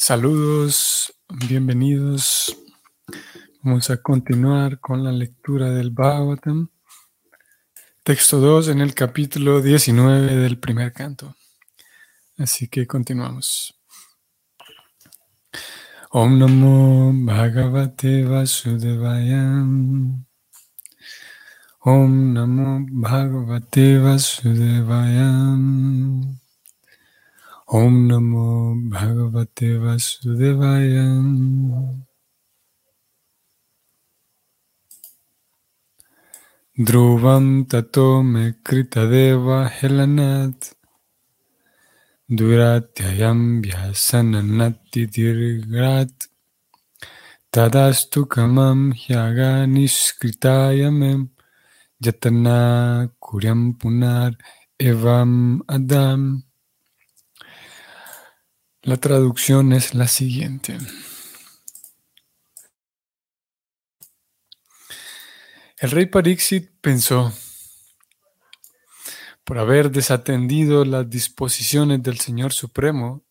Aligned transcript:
Saludos, 0.00 1.12
bienvenidos. 1.28 2.56
Vamos 3.62 3.90
a 3.90 4.00
continuar 4.00 4.78
con 4.78 5.02
la 5.02 5.10
lectura 5.10 5.70
del 5.70 5.90
Bhagavatam, 5.90 6.68
texto 8.04 8.38
2 8.38 8.68
en 8.68 8.80
el 8.80 8.94
capítulo 8.94 9.60
19 9.60 10.36
del 10.36 10.56
primer 10.56 10.92
canto. 10.92 11.34
Así 12.38 12.68
que 12.68 12.86
continuamos. 12.86 13.74
Om 16.10 16.38
Namo 16.38 17.12
Bhagavate 17.12 18.24
Vasudevaya. 18.24 19.66
Om 21.80 22.32
Namo 22.32 22.86
Bhagavate 22.88 23.98
Vasudevaya. 23.98 25.28
Om 27.70 28.08
Namo 28.08 28.74
Bhagavate 28.88 29.76
Vasudevaya. 29.76 31.04
Dhruvam 36.78 37.68
tato 37.68 38.22
me 38.22 38.54
deva 38.64 39.68
helanat. 39.68 40.72
Duratyayam 42.30 43.62
vyasananati 43.62 45.04
dirgrat. 45.12 46.28
Tadastu 47.52 48.24
kamam 48.26 48.94
hyaga 48.94 49.66
niskritayamem. 49.68 51.28
Yatana 52.02 53.10
kuryam 53.20 53.76
punar 53.78 54.32
evam 54.80 55.60
adam 55.68 56.47
la 58.82 58.96
traducción 58.96 59.72
es 59.72 59.94
la 59.94 60.06
siguiente. 60.06 60.78
El 65.78 65.90
rey 65.90 66.06
Parixit 66.06 66.70
pensó, 66.80 67.32
por 69.44 69.58
haber 69.58 69.90
desatendido 69.90 70.84
las 70.84 71.08
disposiciones 71.08 72.02
del 72.02 72.18
Señor 72.18 72.52
Supremo, 72.52 73.24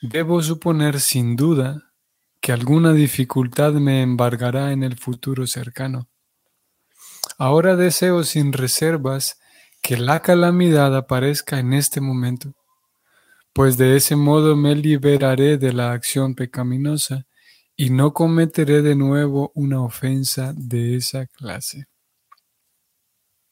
debo 0.00 0.42
suponer 0.42 1.00
sin 1.00 1.36
duda 1.36 1.92
que 2.40 2.52
alguna 2.52 2.92
dificultad 2.92 3.72
me 3.74 4.02
embargará 4.02 4.72
en 4.72 4.82
el 4.82 4.96
futuro 4.98 5.46
cercano. 5.46 6.08
Ahora 7.38 7.76
deseo 7.76 8.24
sin 8.24 8.52
reservas 8.52 9.38
que 9.82 9.96
la 9.96 10.20
calamidad 10.20 10.96
aparezca 10.96 11.58
en 11.58 11.72
este 11.72 12.00
momento 12.00 12.54
pues 13.52 13.76
de 13.76 13.96
ese 13.96 14.16
modo 14.16 14.56
me 14.56 14.74
liberaré 14.74 15.58
de 15.58 15.72
la 15.72 15.92
acción 15.92 16.34
pecaminosa 16.34 17.26
y 17.76 17.90
no 17.90 18.12
cometeré 18.12 18.82
de 18.82 18.94
nuevo 18.94 19.52
una 19.54 19.82
ofensa 19.82 20.52
de 20.56 20.96
esa 20.96 21.26
clase. 21.26 21.86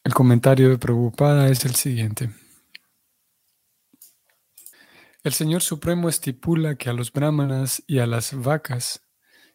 El 0.05 0.15
comentario 0.15 0.69
de 0.71 0.79
Prabhupada 0.79 1.49
es 1.49 1.65
el 1.65 1.75
siguiente. 1.75 2.31
El 5.25 5.33
Señor 5.33 5.63
Supremo 5.63 6.09
estipula 6.09 6.77
que 6.77 6.89
a 6.89 6.93
los 6.93 7.13
brahmanas 7.13 7.83
y 7.87 7.99
a 7.99 8.07
las 8.07 8.33
vacas 8.33 9.03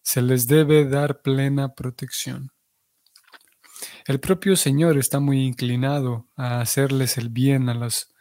se 0.02 0.22
les 0.22 0.48
debe 0.48 0.86
dar 0.86 1.22
plena 1.22 1.74
protección. 1.74 2.52
El 4.06 4.20
propio 4.20 4.56
Señor 4.56 4.98
está 4.98 5.20
muy 5.20 5.46
inclinado 5.46 6.28
a 6.36 6.60
hacerles 6.60 7.18
el 7.18 7.30
bien 7.30 7.70
a 7.70 7.74
los 7.74 8.13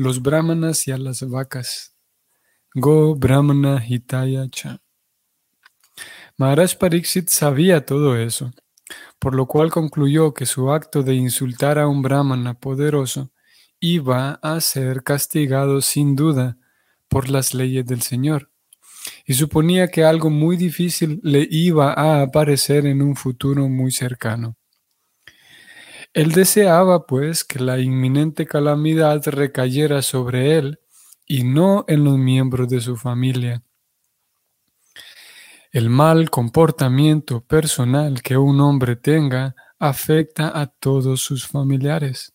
los 0.00 0.22
brahmanas 0.22 0.88
y 0.88 0.92
a 0.92 0.96
las 0.96 1.20
vacas. 1.28 1.94
Go 2.74 3.14
Brahmana 3.16 3.84
Hitaya 3.86 4.48
Cha. 4.48 4.80
Maharaj 6.38 6.78
Pariksit 6.78 7.28
sabía 7.28 7.84
todo 7.84 8.16
eso, 8.16 8.50
por 9.18 9.34
lo 9.34 9.44
cual 9.44 9.70
concluyó 9.70 10.32
que 10.32 10.46
su 10.46 10.72
acto 10.72 11.02
de 11.02 11.16
insultar 11.16 11.78
a 11.78 11.86
un 11.86 12.00
brahmana 12.00 12.54
poderoso 12.54 13.30
iba 13.78 14.40
a 14.42 14.62
ser 14.62 15.02
castigado 15.02 15.82
sin 15.82 16.16
duda 16.16 16.56
por 17.08 17.28
las 17.28 17.52
leyes 17.52 17.84
del 17.84 18.00
Señor, 18.00 18.50
y 19.26 19.34
suponía 19.34 19.88
que 19.88 20.04
algo 20.04 20.30
muy 20.30 20.56
difícil 20.56 21.20
le 21.22 21.46
iba 21.50 21.92
a 21.92 22.22
aparecer 22.22 22.86
en 22.86 23.02
un 23.02 23.16
futuro 23.16 23.68
muy 23.68 23.92
cercano. 23.92 24.56
Él 26.12 26.32
deseaba, 26.32 27.06
pues, 27.06 27.44
que 27.44 27.60
la 27.60 27.78
inminente 27.78 28.46
calamidad 28.46 29.22
recayera 29.26 30.02
sobre 30.02 30.58
él 30.58 30.80
y 31.24 31.44
no 31.44 31.84
en 31.86 32.04
los 32.04 32.18
miembros 32.18 32.68
de 32.68 32.80
su 32.80 32.96
familia. 32.96 33.62
El 35.70 35.88
mal 35.88 36.30
comportamiento 36.30 37.42
personal 37.42 38.22
que 38.22 38.36
un 38.36 38.60
hombre 38.60 38.96
tenga 38.96 39.54
afecta 39.78 40.60
a 40.60 40.66
todos 40.66 41.20
sus 41.20 41.46
familiares. 41.46 42.34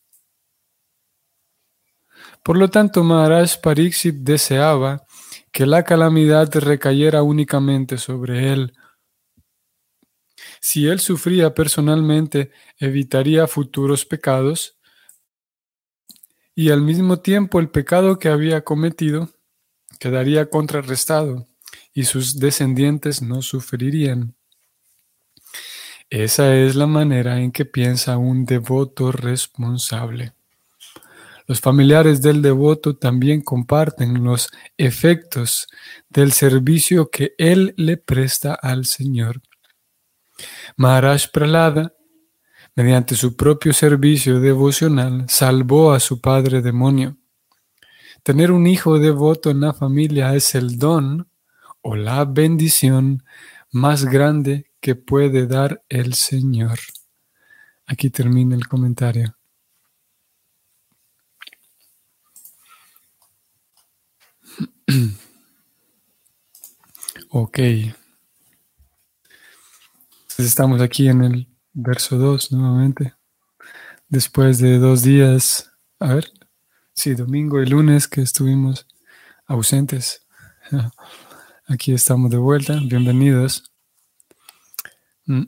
Por 2.43 2.57
lo 2.57 2.69
tanto, 2.69 3.03
Maharaj 3.03 3.59
Pariksit 3.61 4.15
deseaba 4.15 5.03
que 5.51 5.65
la 5.65 5.83
calamidad 5.83 6.49
recayera 6.55 7.23
únicamente 7.23 7.97
sobre 7.97 8.53
él, 8.53 8.73
si 10.65 10.87
él 10.87 10.99
sufría 10.99 11.53
personalmente, 11.53 12.49
evitaría 12.79 13.45
futuros 13.45 14.03
pecados 14.03 14.79
y 16.55 16.71
al 16.71 16.81
mismo 16.81 17.19
tiempo 17.19 17.59
el 17.59 17.69
pecado 17.69 18.17
que 18.17 18.29
había 18.29 18.63
cometido 18.63 19.29
quedaría 19.99 20.49
contrarrestado 20.49 21.45
y 21.93 22.05
sus 22.05 22.39
descendientes 22.39 23.21
no 23.21 23.43
sufrirían. 23.43 24.33
Esa 26.09 26.55
es 26.55 26.73
la 26.73 26.87
manera 26.87 27.39
en 27.39 27.51
que 27.51 27.65
piensa 27.65 28.17
un 28.17 28.43
devoto 28.43 29.11
responsable. 29.11 30.33
Los 31.45 31.61
familiares 31.61 32.23
del 32.23 32.41
devoto 32.41 32.95
también 32.95 33.41
comparten 33.41 34.23
los 34.23 34.49
efectos 34.77 35.67
del 36.09 36.31
servicio 36.31 37.11
que 37.11 37.35
él 37.37 37.75
le 37.77 37.97
presta 37.97 38.55
al 38.55 38.87
Señor. 38.87 39.43
Maharaj 40.77 41.31
Pralada, 41.31 41.93
mediante 42.75 43.15
su 43.15 43.35
propio 43.35 43.71
servicio 43.71 44.39
devocional, 44.39 45.25
salvó 45.29 45.93
a 45.93 45.99
su 45.99 46.19
padre 46.19 46.61
demonio. 46.61 47.17
Tener 48.23 48.51
un 48.51 48.67
hijo 48.67 48.99
devoto 48.99 49.51
en 49.51 49.61
la 49.61 49.73
familia 49.73 50.35
es 50.35 50.55
el 50.55 50.77
don 50.77 51.29
o 51.81 51.95
la 51.95 52.25
bendición 52.25 53.23
más 53.71 54.05
grande 54.05 54.71
que 54.81 54.95
puede 54.95 55.47
dar 55.47 55.83
el 55.87 56.13
Señor. 56.13 56.79
Aquí 57.85 58.09
termina 58.09 58.55
el 58.55 58.67
comentario. 58.67 59.37
ok. 67.29 67.59
Estamos 70.37 70.81
aquí 70.81 71.07
en 71.07 71.23
el 71.23 71.47
verso 71.71 72.17
2 72.17 72.51
nuevamente. 72.51 73.13
Después 74.09 74.59
de 74.59 74.79
dos 74.79 75.01
días, 75.01 75.71
a 75.97 76.13
ver, 76.13 76.29
sí, 76.93 77.15
domingo 77.15 77.61
y 77.61 77.65
lunes 77.65 78.09
que 78.09 78.21
estuvimos 78.21 78.85
ausentes. 79.45 80.27
Aquí 81.67 81.93
estamos 81.93 82.31
de 82.31 82.37
vuelta, 82.37 82.79
bienvenidos. 82.83 83.71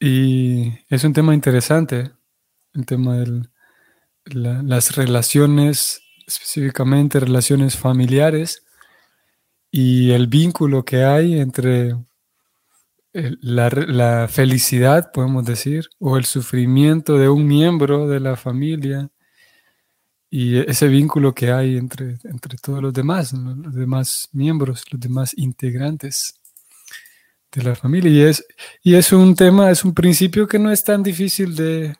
Y 0.00 0.74
es 0.88 1.02
un 1.02 1.12
tema 1.12 1.34
interesante, 1.34 2.12
el 2.72 2.86
tema 2.86 3.16
de 3.16 3.48
las 4.26 4.94
relaciones, 4.94 6.00
específicamente 6.24 7.18
relaciones 7.18 7.76
familiares 7.76 8.62
y 9.72 10.12
el 10.12 10.28
vínculo 10.28 10.84
que 10.84 11.02
hay 11.02 11.40
entre 11.40 11.96
la, 13.12 14.28
felicidad, 14.28 15.10
podemos 15.12 15.44
decir, 15.44 15.88
o 15.98 16.16
el 16.16 16.24
sufrimiento 16.24 17.18
de 17.18 17.28
un 17.28 17.46
miembro 17.46 18.08
de 18.08 18.20
la 18.20 18.36
familia 18.36 19.10
y 20.30 20.58
ese 20.58 20.88
vínculo 20.88 21.34
que 21.34 21.50
hay 21.50 21.76
entre, 21.76 22.18
entre 22.24 22.58
todos 22.58 22.82
los 22.82 22.92
demás, 22.92 23.32
los 23.32 23.74
demás 23.74 24.28
miembros, 24.32 24.84
los 24.90 25.00
demás 25.00 25.32
integrantes 25.36 26.34
de 27.50 27.62
la 27.62 27.74
familia. 27.74 28.10
Y 28.10 28.20
es, 28.20 28.46
y 28.82 28.94
es 28.94 29.12
un 29.12 29.34
tema, 29.34 29.70
es 29.70 29.84
un 29.84 29.94
principio 29.94 30.46
que 30.46 30.58
no 30.58 30.70
es 30.70 30.84
tan 30.84 31.02
difícil 31.02 31.56
de, 31.56 31.96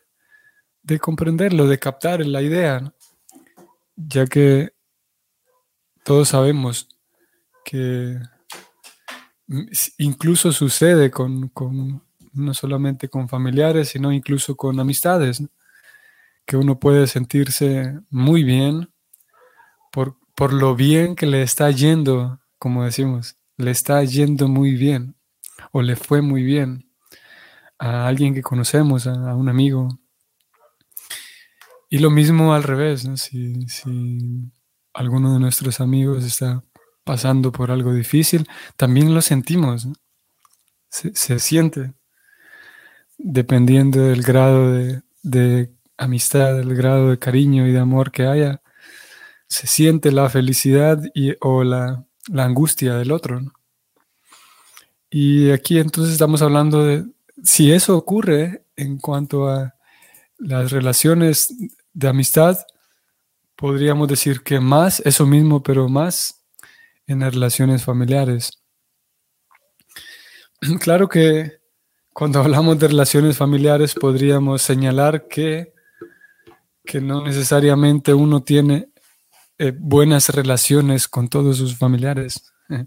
de 0.83 0.99
comprenderlo, 0.99 1.67
de 1.67 1.79
captar 1.79 2.25
la 2.27 2.43
idea, 2.43 2.93
ya 3.97 4.27
que 4.27 4.73
todos 6.05 6.29
sabemos 6.29 6.89
que 7.65 8.19
incluso 9.99 10.53
sucede 10.53 11.11
con, 11.11 11.53
no 12.33 12.55
solamente 12.55 13.09
con 13.09 13.29
familiares, 13.29 13.89
sino 13.91 14.13
incluso 14.13 14.57
con 14.57 14.79
amistades, 14.81 15.43
que 16.47 16.57
uno 16.57 16.79
puede 16.79 17.07
sentirse 17.07 17.99
muy 18.11 18.43
bien 18.43 18.91
por, 19.93 20.17
por, 20.35 20.53
lo 20.53 20.75
bien 20.75 21.15
que 21.17 21.27
le 21.27 21.43
está 21.43 21.71
yendo 21.71 22.41
como 22.59 22.85
decimos, 22.85 23.37
le 23.57 23.71
está 23.71 24.03
yendo 24.05 24.49
muy 24.49 24.73
bien 24.73 25.15
o 25.73 25.83
le 25.83 25.97
fue 25.97 26.23
muy 26.23 26.43
bien 26.43 26.91
a 27.79 28.09
alguien 28.09 28.35
que 28.35 28.43
conocemos, 28.43 29.07
a, 29.07 29.35
un 29.35 29.49
amigo. 29.49 29.89
Y 31.89 31.99
lo 31.99 32.11
mismo 32.11 32.53
al 32.53 32.65
revés, 32.65 33.09
si, 33.17 33.67
si 33.69 34.51
alguno 34.93 35.33
de 35.33 35.41
nuestros 35.41 35.81
amigos 35.81 36.25
está 36.25 36.65
pasando 37.09 37.53
por 37.53 37.71
algo 37.71 37.95
difícil, 37.95 38.47
también 38.77 39.15
lo 39.15 39.23
sentimos, 39.23 39.89
se, 40.91 41.39
siente, 41.39 41.95
dependiendo 43.17 43.99
del 44.03 44.23
grado 44.23 44.75
de, 45.23 45.71
amistad, 45.97 46.57
del 46.57 46.75
grado 46.75 47.09
de 47.09 47.19
cariño 47.19 47.67
y 47.67 47.73
de 47.73 47.79
amor 47.79 48.11
que 48.11 48.27
haya, 48.27 48.61
se 49.47 49.67
siente 49.67 50.13
la 50.13 50.29
felicidad 50.29 51.03
y, 51.15 51.35
o 51.41 51.65
la, 51.65 52.05
angustia 52.37 52.97
del 52.97 53.11
otro. 53.11 53.41
Y 55.09 55.51
aquí 55.51 55.79
entonces 55.79 56.13
estamos 56.13 56.43
hablando 56.43 56.85
de 56.85 57.07
si 57.43 57.73
eso 57.73 57.97
ocurre 57.97 58.65
en 58.77 58.99
cuanto 58.99 59.49
a 59.49 59.75
las 60.37 60.73
relaciones 60.73 61.55
de 61.95 62.09
amistad, 62.09 62.59
podríamos 63.57 64.09
decir 64.09 64.43
que 64.43 64.61
más, 64.61 65.01
eso 65.07 65.25
mismo, 65.25 65.63
pero 65.63 65.89
más 65.89 66.38
en 67.09 67.21
las 67.21 67.35
relaciones 67.35 67.85
familiares. 67.85 68.63
Claro 70.81 71.09
que 71.09 71.59
cuando 72.13 72.41
hablamos 72.41 72.79
de 72.79 72.89
relaciones 72.89 73.37
familiares 73.37 73.95
podríamos 73.95 74.61
señalar 74.63 75.29
que, 75.29 75.73
que 76.85 77.01
no 77.01 77.25
necesariamente 77.25 78.13
uno 78.13 78.43
tiene 78.43 78.89
eh, 79.59 79.73
buenas 79.77 80.29
relaciones 80.31 81.07
con 81.09 81.29
todos 81.29 81.59
sus 81.59 81.77
familiares. 81.77 82.53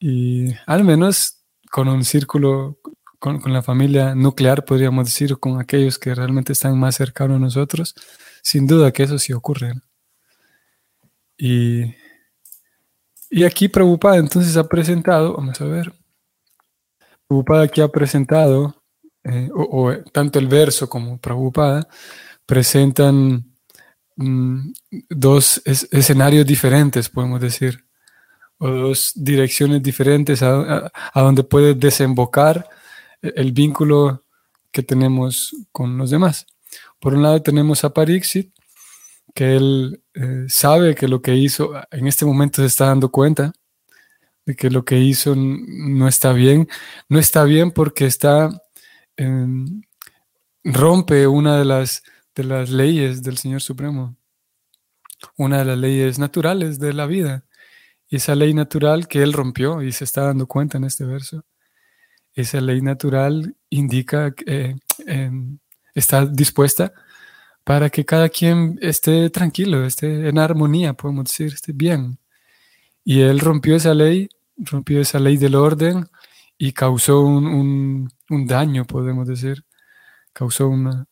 y 0.00 0.52
al 0.66 0.84
menos 0.84 1.44
con 1.70 1.88
un 1.88 2.04
círculo, 2.04 2.78
con, 3.18 3.40
con, 3.40 3.52
la 3.52 3.62
familia 3.62 4.14
nuclear, 4.14 4.64
podríamos 4.64 5.06
decir, 5.06 5.38
con 5.38 5.60
aquellos 5.60 5.98
que 5.98 6.14
realmente 6.14 6.52
están 6.52 6.78
más 6.78 6.96
cercanos 6.96 7.36
a 7.36 7.40
nosotros, 7.40 7.94
sin 8.42 8.66
duda 8.66 8.92
que 8.92 9.04
eso 9.04 9.18
sí 9.18 9.32
ocurre. 9.32 9.74
Y, 11.38 11.94
y 13.36 13.44
aquí 13.44 13.68
Prabhupada 13.68 14.16
entonces 14.16 14.56
ha 14.56 14.66
presentado, 14.66 15.34
vamos 15.34 15.60
a 15.60 15.66
ver, 15.66 15.92
Prabhupada 17.28 17.68
que 17.68 17.82
ha 17.82 17.88
presentado, 17.88 18.82
eh, 19.24 19.50
o, 19.54 19.92
tanto 20.10 20.38
el 20.38 20.48
verso 20.48 20.88
como 20.88 21.18
Prabhupada, 21.18 21.86
presentan 22.46 23.44
mm, 24.16 24.72
dos 25.10 25.60
escenarios 25.66 26.46
diferentes, 26.46 27.10
podemos 27.10 27.38
decir, 27.38 27.84
o 28.56 28.68
dos 28.70 29.12
direcciones 29.14 29.82
diferentes 29.82 30.42
a, 30.42 30.90
donde 31.14 31.44
puede 31.44 31.74
desembocar 31.74 32.66
el 33.20 33.52
vínculo 33.52 34.24
que 34.70 34.82
tenemos 34.82 35.54
con 35.72 35.98
los 35.98 36.08
demás. 36.08 36.46
Por 36.98 37.12
un 37.12 37.22
lado 37.22 37.42
tenemos 37.42 37.84
a 37.84 37.92
Parixit, 37.92 38.55
que 39.36 39.54
él 39.54 40.02
eh, 40.14 40.46
sabe 40.48 40.94
que 40.94 41.08
lo 41.08 41.20
que 41.20 41.34
hizo, 41.34 41.72
en 41.90 42.06
este 42.06 42.24
momento 42.24 42.62
se 42.62 42.68
está 42.68 42.86
dando 42.86 43.10
cuenta, 43.10 43.52
de 44.46 44.56
que 44.56 44.70
lo 44.70 44.86
que 44.86 44.98
hizo 44.98 45.34
no 45.36 46.08
está 46.08 46.32
bien. 46.32 46.68
No 47.10 47.18
está 47.18 47.44
bien 47.44 47.70
porque 47.70 48.06
está 48.06 48.48
em, 49.18 49.82
rompe 50.64 51.26
una 51.26 51.58
de 51.58 51.66
las, 51.66 52.02
de 52.34 52.44
las 52.44 52.70
leyes 52.70 53.22
del 53.22 53.36
Señor 53.36 53.60
Supremo, 53.60 54.16
una 55.36 55.58
de 55.58 55.66
las 55.66 55.78
leyes 55.78 56.18
naturales 56.18 56.78
de 56.78 56.94
la 56.94 57.04
vida. 57.04 57.44
Y 58.08 58.16
esa 58.16 58.34
ley 58.36 58.54
natural 58.54 59.06
que 59.06 59.22
él 59.22 59.34
rompió 59.34 59.82
y 59.82 59.92
se 59.92 60.04
está 60.04 60.22
dando 60.22 60.46
cuenta 60.46 60.78
en 60.78 60.84
este 60.84 61.04
verso, 61.04 61.44
esa 62.32 62.62
ley 62.62 62.80
natural 62.80 63.54
indica 63.68 64.34
que 64.34 64.76
em, 65.06 65.58
está 65.94 66.24
dispuesta 66.24 66.94
para 67.66 67.90
que 67.90 68.04
cada 68.04 68.28
quien 68.28 68.78
esté 68.80 69.28
tranquilo, 69.28 69.84
esté 69.84 70.28
en 70.28 70.38
armonía, 70.38 70.94
podemos 70.94 71.24
decir, 71.24 71.52
esté 71.52 71.72
bien. 71.72 72.18
Y 73.04 73.22
él 73.22 73.40
rompió 73.40 73.76
esa 73.76 73.92
ley 73.92 74.28
rompió 74.56 75.00
esa 75.00 75.18
ley 75.18 75.36
del 75.36 75.54
orden 75.54 76.08
y 76.58 76.72
causó 76.72 77.20
un, 77.20 78.10
daño, 78.28 78.86
podemos 78.86 79.28
decir, 79.28 79.64
causó 80.32 80.68
una, 80.68 81.06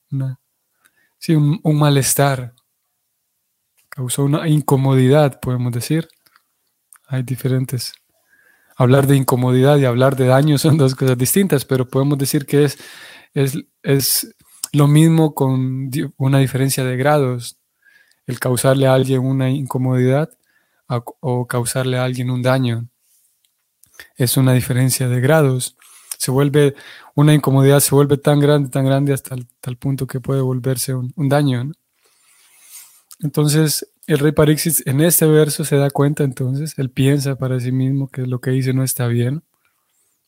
sí, 1.19 1.35
un, 1.35 1.61
malestar, 1.79 2.55
causó 3.89 4.25
una 4.25 4.49
incomodidad, 4.49 5.41
podemos 5.41 5.73
decir. 5.73 6.09
Hay 7.07 7.23
diferentes. 7.23 7.93
Hablar 8.77 9.07
de 9.07 9.17
incomodidad 9.17 9.77
y 9.77 9.85
hablar 9.85 10.17
de 10.17 10.27
daño 10.27 10.57
son 10.59 10.79
dos 10.79 10.95
cosas 10.95 11.19
distintas, 11.19 11.65
pero 11.65 11.87
podemos 11.87 12.19
decir 12.19 12.47
que 12.47 12.65
es, 12.65 12.79
es, 13.35 13.59
es 13.83 14.35
lo 14.75 14.89
mismo 14.89 15.35
con 15.35 15.91
una 16.17 16.39
diferencia 16.39 16.85
de 16.85 16.97
grados. 16.97 17.59
El 18.27 18.41
causarle 18.41 18.87
a 18.87 18.95
alguien 18.95 19.21
una 19.21 19.51
incomodidad 19.51 20.31
o 21.21 21.47
causarle 21.47 21.99
a 21.99 22.05
alguien 22.05 22.31
un 22.31 22.43
daño 22.43 22.89
es 24.17 24.37
una 24.37 24.53
diferencia 24.53 25.09
de 25.09 25.21
grados. 25.21 25.77
Se 26.19 26.31
vuelve, 26.31 26.75
una 27.15 27.35
incomodidad 27.35 27.81
se 27.81 27.95
vuelve 27.95 28.17
tan 28.17 28.41
grande, 28.41 28.71
tan 28.71 28.85
grande 28.85 29.13
hasta 29.13 29.37
tal 29.61 29.77
punto 29.77 30.07
que 30.07 30.21
puede 30.21 30.41
volverse 30.41 30.95
un, 30.95 31.29
daño. 31.29 31.73
Entonces, 33.21 33.89
el 34.07 34.19
rey 34.19 34.33
Parixis 34.33 34.87
en 34.87 35.01
este 35.01 35.27
verso 35.27 35.65
se 35.65 35.77
da 35.77 35.91
cuenta 35.91 36.25
entonces, 36.25 36.75
él 36.79 36.91
piensa 36.91 37.37
para 37.37 37.61
sí 37.61 37.73
mismo 37.73 38.09
que 38.09 38.27
lo 38.27 38.41
que 38.41 38.51
dice 38.51 38.73
no 38.73 38.85
está 38.85 39.07
bien, 39.07 39.43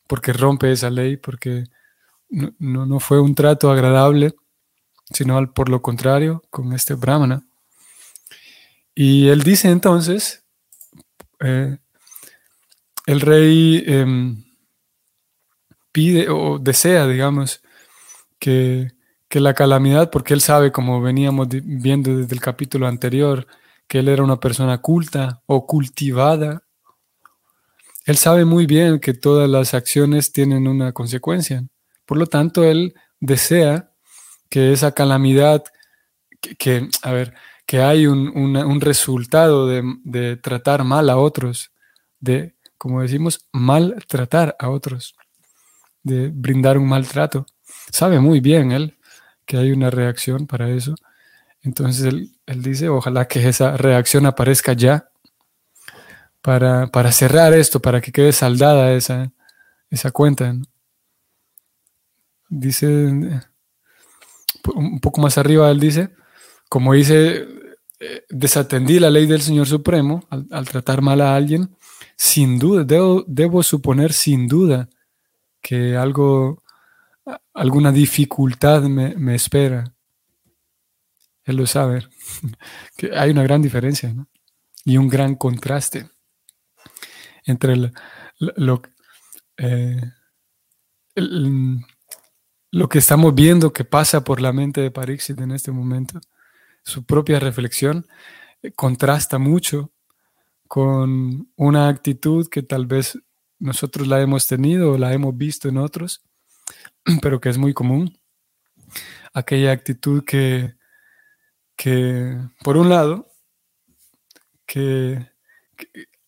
porque 0.07 0.33
rompe 0.33 0.71
esa 0.73 0.91
ley, 0.91 1.17
porque 1.17 1.65
no, 2.29 2.87
no, 2.87 3.01
fue 3.01 3.21
un 3.21 3.35
trato 3.35 3.71
agradable, 3.71 4.35
sino 5.13 5.53
por 5.53 5.69
lo 5.69 5.83
contrario 5.83 6.43
con 6.51 6.73
este 6.73 6.95
brahmana. 6.95 7.47
Y 8.95 9.29
él 9.29 9.43
dice 9.43 9.71
entonces, 9.71 10.45
eh, 11.41 11.79
el 13.07 13.21
rey 13.21 13.85
em, 13.87 14.43
pide 15.93 16.29
o 16.29 16.59
desea, 16.59 17.07
digamos, 17.07 17.63
que, 18.39 18.93
la 19.31 19.53
calamidad, 19.53 20.11
porque 20.11 20.33
él 20.33 20.41
sabe, 20.41 20.73
como 20.73 21.03
veníamos 21.03 21.49
viendo 21.51 22.17
desde 22.17 22.35
el 22.35 22.41
capítulo 22.41 22.87
anterior, 22.87 23.47
que 23.87 23.99
él 23.99 24.09
era 24.09 24.25
una 24.25 24.41
persona 24.41 24.79
culta 24.79 25.43
o 25.45 25.67
cultivada, 25.67 26.63
él 28.07 28.17
sabe 28.17 28.47
muy 28.47 28.65
bien 28.65 28.99
que 28.99 29.13
todas 29.13 29.47
las 29.51 29.75
acciones 29.75 30.33
tienen 30.33 30.67
una 30.67 30.93
consecuencia. 30.93 31.67
Por 32.07 32.19
lo 32.19 32.27
tanto, 32.27 32.65
él 32.65 32.95
desea 33.21 33.91
que 34.49 34.73
esa 34.73 34.93
calamidad, 34.93 35.65
que, 36.59 36.89
a 37.03 37.13
ver, 37.13 37.35
que 37.67 37.83
hay 37.83 38.07
un, 38.07 38.81
resultado 38.81 39.67
de, 39.67 39.83
de, 40.05 40.37
tratar 40.37 40.85
mal 40.85 41.11
a 41.11 41.19
otros, 41.19 41.73
de 42.21 42.55
como 42.79 43.03
decimos, 43.03 43.49
maltratar 43.53 44.57
a 44.59 44.69
otros, 44.69 45.17
de 46.03 46.29
brindar 46.29 46.79
un 46.79 46.89
maltrato. 46.89 47.47
Sabe 47.91 48.21
muy 48.21 48.41
bien 48.41 48.73
él 48.73 48.97
que 49.45 49.57
hay 49.57 49.73
una 49.73 49.91
reacción 49.91 50.47
para 50.47 50.69
eso. 50.71 50.95
Entonces 51.63 52.05
él, 52.05 52.63
dice, 52.63 52.89
ojalá 52.89 53.27
que 53.27 53.49
esa 53.49 53.77
reacción 53.77 54.27
aparezca 54.27 54.73
ya 54.73 55.09
para, 56.41 56.87
para, 56.89 57.11
cerrar 57.11 57.55
esto, 57.55 57.81
para 57.81 58.01
que 58.01 58.13
quede 58.13 58.33
saldada 58.33 58.93
esa, 58.93 59.33
esa 59.91 60.13
cuenta. 60.13 60.55
Dice, 62.49 62.87
un 64.75 65.01
poco 65.01 65.21
más 65.21 65.39
arriba 65.39 65.71
él 65.71 65.81
dice, 65.81 66.11
como 66.69 66.93
dice, 66.95 67.47
eh, 67.99 68.25
desatendí 68.29 68.99
la 68.99 69.11
ley 69.11 69.27
del 69.27 69.43
Señor 69.43 69.67
Supremo 69.67 70.27
al 70.31 70.69
tratar 70.69 71.03
mal 71.03 71.21
a 71.21 71.35
alguien, 71.35 71.77
sin 72.17 72.59
duda, 72.59 72.85
debo, 72.85 73.63
suponer 73.63 74.13
sin 74.13 74.49
duda 74.49 74.89
que 75.61 75.97
algo, 75.97 76.63
alguna 77.55 77.93
dificultad 77.93 78.83
me, 78.83 79.35
espera. 79.35 79.93
Él 81.45 81.57
lo 81.57 81.67
sabe, 81.67 82.07
que 82.97 83.17
hay 83.17 83.31
una 83.31 83.43
gran 83.43 83.63
diferencia 83.63 84.15
y 84.85 84.97
un 84.97 85.09
gran 85.09 85.35
contraste 85.37 86.09
entre 87.45 87.93
lo, 88.39 88.83
eh, 89.57 90.03
lo 92.77 92.91
que 92.91 92.99
estamos 92.99 93.35
viendo 93.35 93.73
que 93.73 93.87
pasa 93.87 94.23
por 94.23 94.43
la 94.43 94.53
mente 94.53 94.83
de 94.83 94.91
Parixit 94.91 95.41
en 95.41 95.51
este 95.51 95.73
momento, 95.73 96.21
su 96.85 97.07
propia 97.07 97.41
reflexión, 97.41 98.07
eh, 98.63 98.71
contrasta 98.73 99.39
mucho 99.39 99.93
con 100.69 101.51
una 101.57 101.89
actitud 101.89 102.47
que 102.49 102.63
tal 102.63 102.85
vez 102.85 103.19
nosotros 103.59 104.07
la 104.07 104.21
hemos 104.21 104.47
tenido 104.47 104.93
o 104.93 104.99
la 104.99 105.15
hemos 105.15 105.35
visto 105.35 105.71
en 105.71 105.79
otros, 105.79 106.23
pero 107.23 107.41
que 107.41 107.49
es 107.49 107.57
muy 107.57 107.73
común. 107.73 108.21
Aquella 109.33 109.73
actitud 109.73 110.23
que, 110.23 110.75
que 111.77 112.37
por 112.63 112.77
un 112.77 112.91
lado, 112.91 113.33
que, 114.67 115.31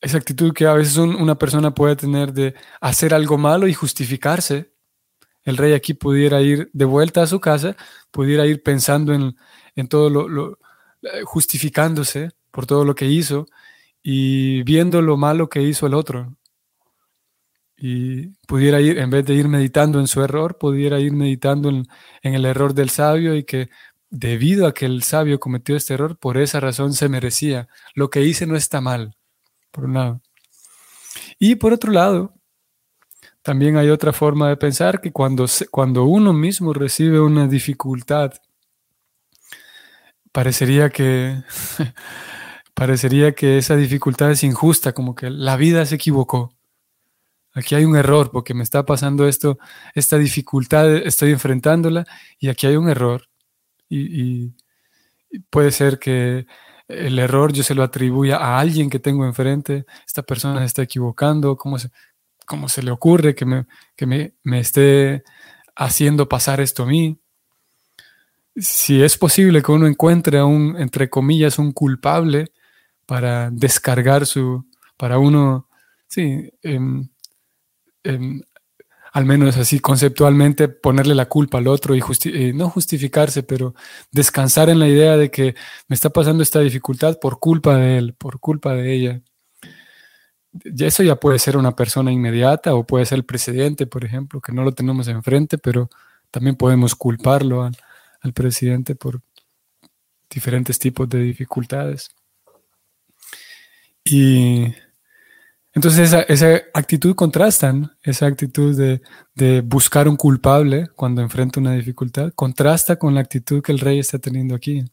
esa 0.00 0.17
actitud 0.17 0.55
que 0.55 0.64
a 0.64 0.73
veces 0.73 0.97
una 0.97 1.37
persona 1.37 1.75
puede 1.75 1.95
tener 1.95 2.33
de 2.33 2.55
hacer 2.81 3.12
algo 3.12 3.37
malo 3.37 3.69
y 3.69 3.75
justificarse. 3.75 4.77
El 5.45 5.57
rey 5.57 5.73
aquí 5.73 5.95
pudiera 5.95 6.40
ir 6.42 6.71
de 6.73 6.85
vuelta 6.85 7.23
a 7.23 7.26
su 7.26 7.40
casa, 7.40 7.76
pudiera 8.11 8.47
ir 8.47 8.62
pensando 8.62 9.14
en, 9.14 9.88
todo 9.88 10.11
lo, 10.11 10.59
eh, 11.02 11.23
justificándose 11.25 12.30
por 12.50 12.66
todo 12.66 12.85
lo 12.85 12.95
que 12.95 13.07
hizo 13.07 13.47
y 14.02 14.62
viendo 14.64 15.02
lo 15.02 15.16
malo 15.16 15.49
que 15.49 15.62
hizo 15.62 15.87
el 15.87 15.95
otro. 15.95 16.37
Y 17.76 18.28
pudiera 18.47 18.80
ir, 18.80 18.99
en 18.99 19.11
vez 19.11 19.25
de 19.25 19.35
ir 19.35 19.49
meditando 19.49 20.00
en 20.00 20.09
su 20.09 20.23
error, 20.23 20.59
pudiera 20.59 20.99
ir 20.99 21.12
meditando 21.12 21.68
en, 21.68 21.87
en 22.23 22.35
el 22.35 22.45
error 22.45 22.75
del 22.75 22.90
sabio 22.90 23.37
y 23.37 23.45
que 23.45 23.71
debido 24.11 24.66
a 24.66 24.75
que 24.75 24.87
el 24.87 25.02
sabio 25.02 25.38
cometió 25.38 25.76
este 25.76 25.95
error, 25.95 26.18
por 26.18 26.38
esa 26.38 26.61
razón 26.61 26.92
se 26.92 27.09
merecía. 27.09 27.68
Lo 27.95 28.11
que 28.11 28.23
hice 28.23 28.47
no 28.47 28.57
está 28.57 28.80
mal 28.80 29.16
por 29.71 29.85
un 29.85 29.95
lado. 29.95 30.23
Y 31.38 31.57
por 31.57 31.73
otro 31.73 31.92
lado, 31.92 32.35
también 33.42 33.76
hay 33.76 33.88
otra 33.90 34.12
forma 34.12 34.49
de 34.49 34.57
pensar 34.57 35.00
que 35.00 35.12
cuando, 35.12 35.47
cuando 35.71 36.04
uno 36.04 36.33
mismo 36.33 36.73
recibe 36.73 37.21
una 37.21 37.47
dificultad, 37.47 38.35
parecería 40.33 40.90
que, 40.90 41.42
parecería 42.75 43.33
que 43.35 43.59
esa 43.59 43.76
dificultad 43.76 44.30
es 44.30 44.45
injusta, 44.45 44.92
como 44.92 45.14
que 45.14 45.30
la 45.30 45.57
vida 45.57 45.85
se 45.87 45.97
equivocó. 45.97 46.54
Aquí 47.54 47.75
hay 47.75 47.85
un 47.85 47.97
error 47.97 48.30
porque 48.30 48.54
me 48.54 48.62
está 48.62 48.85
pasando 48.85 49.26
esto, 49.26 49.59
esta 49.95 50.18
dificultad, 50.18 50.95
estoy 50.97 51.33
enfrentándola 51.33 52.07
y 52.38 52.49
aquí 52.49 52.66
hay 52.66 52.76
un 52.76 52.88
error. 52.88 53.28
y 53.88 54.54
puede 55.50 55.71
ser 55.73 55.99
que 55.99 56.47
el 56.88 57.18
error 57.18 57.52
yo 57.52 57.62
se 57.62 57.75
lo 57.75 57.83
atribuya 57.83 58.38
a 58.38 58.59
alguien 58.59 58.88
que 58.90 58.99
tengo 58.99 59.26
enfrente, 59.26 59.85
esta 60.07 60.23
persona 60.23 60.61
se 60.61 60.66
está 60.66 60.83
equivocando, 60.83 61.57
¿cómo 61.57 61.78
se, 61.78 61.90
cómo 62.49 62.69
se 62.69 62.83
le 62.83 62.90
ocurre 62.90 63.37
que, 63.37 63.45
me, 63.45 63.67
que 63.95 64.07
me, 64.07 64.35
me 64.43 64.59
esté 64.59 65.23
haciendo 65.76 66.28
pasar 66.28 66.61
esto 66.61 66.83
a 66.83 66.87
mí? 66.87 67.21
Si 68.57 69.00
es 69.02 69.17
posible 69.17 69.62
que 69.62 69.71
uno 69.71 69.87
encuentre 69.87 70.38
a 70.38 70.45
un, 70.45 70.76
entre 70.78 71.09
comillas, 71.09 71.61
un 71.61 71.71
culpable 71.73 72.50
para 73.07 73.50
descargar 73.50 74.26
su, 74.26 74.67
para 74.97 75.19
uno, 75.19 75.69
sí, 76.09 76.50
em, 76.62 77.09
em, 78.02 78.43
al 79.12 79.25
menos 79.25 79.57
así 79.57 79.78
conceptualmente, 79.78 80.69
ponerle 80.69 81.14
la 81.14 81.28
culpa 81.28 81.59
al 81.59 81.69
otro 81.69 81.95
y 81.95 82.02
eh, 82.25 82.52
no 82.55 82.69
justificarse, 82.71 83.43
pero 83.43 83.75
descansar 84.11 84.71
en 84.71 84.78
la 84.78 84.88
idea 84.88 85.17
de 85.17 85.31
que 85.31 85.55
me 85.87 85.95
está 85.95 86.11
pasando 86.11 86.43
esta 86.43 86.61
dificultad 86.61 87.19
por 87.21 87.38
culpa 87.38 87.76
de 87.76 87.99
él, 87.99 88.14
por 88.14 88.40
culpa 88.40 88.75
de 88.75 88.95
ella. 88.95 89.23
Eso 90.64 91.02
ya 91.02 91.17
puede 91.17 91.38
ser 91.38 91.57
una 91.57 91.76
persona 91.76 92.12
inmediata 92.12 92.75
o 92.75 92.87
puede 92.87 93.07
ser 93.07 93.19
el 93.19 93.25
presidente, 93.25 93.87
por 93.87 94.05
ejemplo, 94.05 94.40
que 94.40 94.52
no 94.52 94.64
lo 94.64 94.73
tenemos 94.73 95.09
enfrente, 95.09 95.59
pero 95.59 95.88
también 96.31 96.57
podemos 96.57 96.95
culparlo 96.95 97.64
al, 97.64 97.76
al 98.21 98.33
presidente 98.33 98.95
por 98.95 99.21
diferentes 100.31 100.78
tipos 100.78 101.09
de 101.09 101.21
dificultades. 101.21 102.11
Y 104.05 104.75
entonces 105.75 106.12
esa, 106.28 106.62
actitud 106.75 107.14
contrasta, 107.14 107.73
esa 108.02 108.26
actitud 108.26 108.76
de, 108.76 109.61
buscar 109.62 110.09
un 110.09 110.17
culpable 110.17 110.88
cuando 110.97 111.23
enfrenta 111.23 111.61
una 111.61 111.73
dificultad, 111.75 112.33
contrasta 112.35 112.97
con 112.97 113.14
la 113.14 113.21
actitud 113.21 113.62
que 113.62 113.73
el 113.73 113.78
rey 113.78 113.99
está 113.99 114.19
teniendo 114.19 114.55
aquí. 114.55 114.85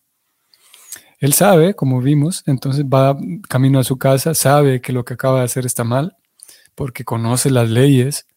Él 1.19 1.33
sabe, 1.33 1.75
como 1.75 2.01
vimos, 2.01 2.43
entonces 2.45 2.85
va 2.85 3.17
camino 3.49 3.79
a 3.79 3.83
su 3.83 3.97
casa, 3.97 4.33
sabe 4.33 4.81
que 4.81 4.93
lo 4.93 5.05
que 5.05 5.13
acaba 5.13 5.39
de 5.39 5.45
hacer 5.45 5.65
está 5.65 5.83
mal, 5.83 6.17
porque 6.75 7.03
conoce 7.05 7.49
las 7.49 7.69
leyes, 7.69 8.27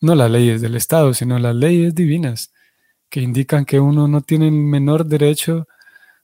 no 0.00 0.14
las 0.14 0.30
leyes 0.30 0.60
del 0.60 0.76
Estado, 0.76 1.14
sino 1.14 1.38
las 1.38 1.54
leyes 1.54 1.94
divinas, 1.94 2.52
que 3.10 3.20
indican 3.20 3.64
que 3.64 3.80
uno 3.80 4.08
no 4.08 4.22
tiene 4.22 4.48
el 4.48 4.52
menor 4.52 5.06
derecho 5.06 5.66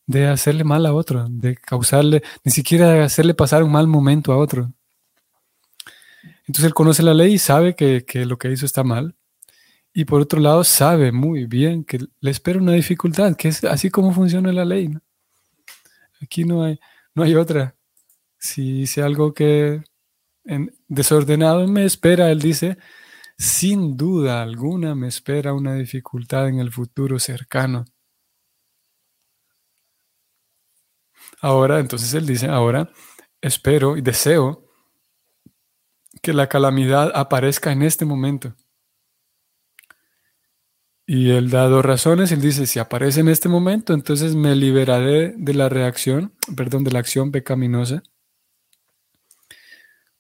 de 0.07 0.27
hacerle 0.27 0.65
mal 0.65 0.87
a 0.87 0.95
otro, 0.95 1.27
de 1.29 1.57
causarle, 1.57 2.23
ni 2.45 2.51
siquiera 2.51 2.91
de 2.91 3.03
hacerle 3.03 3.35
pasar 3.35 3.63
un 3.63 3.73
mal 3.73 3.87
momento 3.87 4.33
a 4.33 4.39
otro. 4.39 4.73
Entonces 6.49 6.65
él 6.65 6.75
conoce 6.75 7.05
la 7.05 7.15
ley 7.15 7.35
y 7.35 7.39
sabe 7.39 7.77
que, 7.77 8.05
lo 8.27 8.37
que 8.37 8.51
hizo 8.51 8.67
está 8.67 8.83
mal. 8.83 9.15
Y 9.95 10.05
por 10.05 10.21
otro 10.21 10.41
lado, 10.41 10.65
sabe 10.65 11.13
muy 11.13 11.47
bien 11.47 11.85
que 11.85 12.01
le 12.21 12.31
espera 12.31 12.59
una 12.59 12.73
dificultad, 12.73 13.37
que 13.37 13.49
es 13.49 13.63
así 13.63 13.89
como 13.89 14.13
funciona 14.13 14.53
la 14.53 14.65
ley. 14.65 14.91
Aquí 16.21 16.45
no 16.45 16.63
hay, 16.65 16.79
no 17.15 17.23
hay 17.23 17.35
otra. 17.35 17.77
Si 18.39 18.83
hice 18.83 19.03
algo 19.03 19.35
que 19.35 19.83
en 20.45 20.75
desordenado 20.89 21.67
me 21.69 21.85
espera, 21.85 22.31
él 22.31 22.41
dice, 22.41 22.79
sin 23.39 23.97
duda 23.97 24.43
alguna 24.43 24.95
me 24.95 25.09
espera 25.09 25.55
una 25.55 25.75
dificultad 25.75 26.49
en 26.49 26.59
el 26.61 26.71
futuro 26.73 27.19
cercano. 27.19 27.85
Ahora, 31.41 31.81
entonces 31.81 32.13
él 32.15 32.27
dice, 32.27 32.47
ahora 32.49 32.91
espero 33.41 33.97
y 33.97 34.03
deseo 34.03 34.67
que 36.23 36.33
la 36.33 36.49
calamidad 36.49 37.13
aparezca 37.15 37.73
en 37.73 37.83
este 37.83 38.05
momento. 38.05 38.55
Y 41.13 41.33
él 41.33 41.51
da 41.51 41.67
dos 41.67 41.85
razones. 41.85 42.31
Él 42.31 42.41
dice, 42.41 42.69
si 42.69 42.79
aparece 42.79 43.19
en 43.19 43.29
este 43.29 43.49
momento, 43.49 43.95
entonces 43.95 44.37
me 44.37 44.55
liberaré 44.55 45.35
de 45.37 45.55
la 45.55 45.69
reacción, 45.69 46.33
perdón, 46.57 46.85
de 46.85 46.93
la 46.93 47.01
acción 47.01 47.33
pecaminosa. 47.33 48.05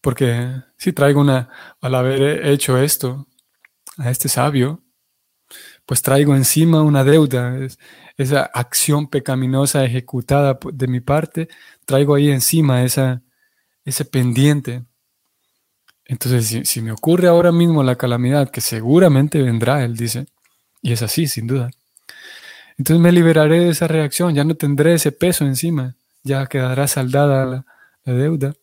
Porque 0.01 0.51
si 0.79 0.93
traigo 0.93 1.21
una, 1.21 1.49
al 1.81 1.95
haber 1.95 2.45
hecho 2.45 2.77
esto 2.77 3.29
a 3.99 4.11
este 4.11 4.29
sabio, 4.29 4.83
pues 5.87 6.03
traigo 6.03 6.35
encima 6.35 6.83
una 6.83 7.05
deuda, 7.05 7.57
esa 8.17 8.43
acción 8.53 9.07
pecaminosa 9.09 9.85
ejecutada 9.85 10.59
de 10.73 10.89
mi 10.89 10.99
parte, 10.99 11.49
traigo 11.85 12.17
ahí 12.17 12.33
encima 12.33 12.83
esa, 12.83 13.23
ese 13.85 14.05
pendiente. 14.05 14.85
Entonces, 16.05 16.69
si, 16.69 16.83
me 16.83 16.91
ocurre 16.91 17.29
ahora 17.29 17.53
mismo 17.53 17.85
la 17.85 17.95
calamidad, 17.95 18.51
que 18.51 18.61
seguramente 18.61 19.41
vendrá, 19.41 19.85
él 19.85 19.97
dice, 19.97 20.27
y 20.83 20.93
es 20.93 21.03
así, 21.03 21.27
sin 21.27 21.47
duda, 21.47 21.71
entonces 22.81 23.03
me 23.03 23.13
liberaré 23.13 23.61
de 23.61 23.69
esa 23.69 23.87
reacción, 23.89 24.35
ya 24.35 24.43
no 24.43 24.55
tendré 24.55 24.95
ese 24.95 25.13
peso 25.13 25.45
encima, 25.45 25.97
ya 26.23 26.47
quedará 26.47 26.89
saldada 26.89 27.45
la, 27.45 27.67
deuda. 28.15 28.55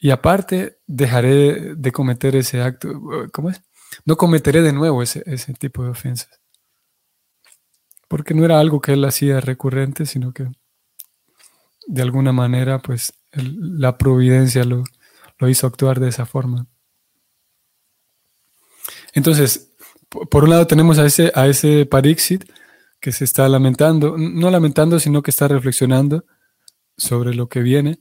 Y 0.00 0.10
aparte, 0.10 0.80
dejaré 0.84 1.76
de 1.76 1.92
cometer 1.92 2.34
ese 2.34 2.62
acto, 2.62 2.88
¿cómo 3.32 3.50
es? 3.50 3.62
No 4.04 4.16
cometeré 4.16 4.62
de 4.62 4.72
nuevo 4.72 5.00
ese, 5.00 5.22
tipo 5.60 5.84
de 5.84 5.90
ofensas. 5.90 6.40
Porque 8.08 8.34
no 8.34 8.44
era 8.44 8.58
algo 8.58 8.80
que 8.80 8.94
él 8.94 9.04
hacía 9.04 9.40
recurrente, 9.40 10.04
sino 10.04 10.32
que 10.32 10.48
de 11.86 12.02
alguna 12.02 12.32
manera, 12.32 12.80
pues, 12.80 13.14
la 13.30 13.96
providencia 13.96 14.64
lo, 14.64 14.82
lo 15.38 15.48
hizo 15.48 15.68
actuar 15.68 16.00
de 16.00 16.08
esa 16.08 16.26
forma. 16.26 16.66
Entonces, 19.12 19.75
por 20.08 20.44
un 20.44 20.50
lado 20.50 20.66
tenemos 20.66 20.98
a 20.98 21.06
ese, 21.06 21.32
a 21.34 21.46
ese 21.46 21.86
Parixit 21.86 22.44
que 23.00 23.12
se 23.12 23.24
está 23.24 23.48
lamentando, 23.48 24.16
no 24.16 24.50
lamentando, 24.50 24.98
sino 24.98 25.22
que 25.22 25.30
está 25.30 25.48
reflexionando 25.48 26.24
sobre 26.96 27.34
lo 27.34 27.48
que 27.48 27.60
viene. 27.60 28.00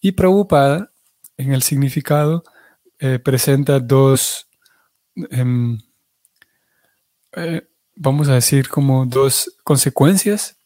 Y 0.00 0.12
Prabhupada, 0.12 0.92
en 1.36 1.52
el 1.52 1.62
significado, 1.62 2.44
eh, 2.98 3.18
presenta 3.18 3.80
dos, 3.80 4.48
em, 5.30 5.78
eh, 7.32 7.62
vamos 7.94 8.28
a 8.28 8.34
decir, 8.34 8.68
como 8.68 9.06
dos 9.06 9.56
consecuencias 9.64 10.56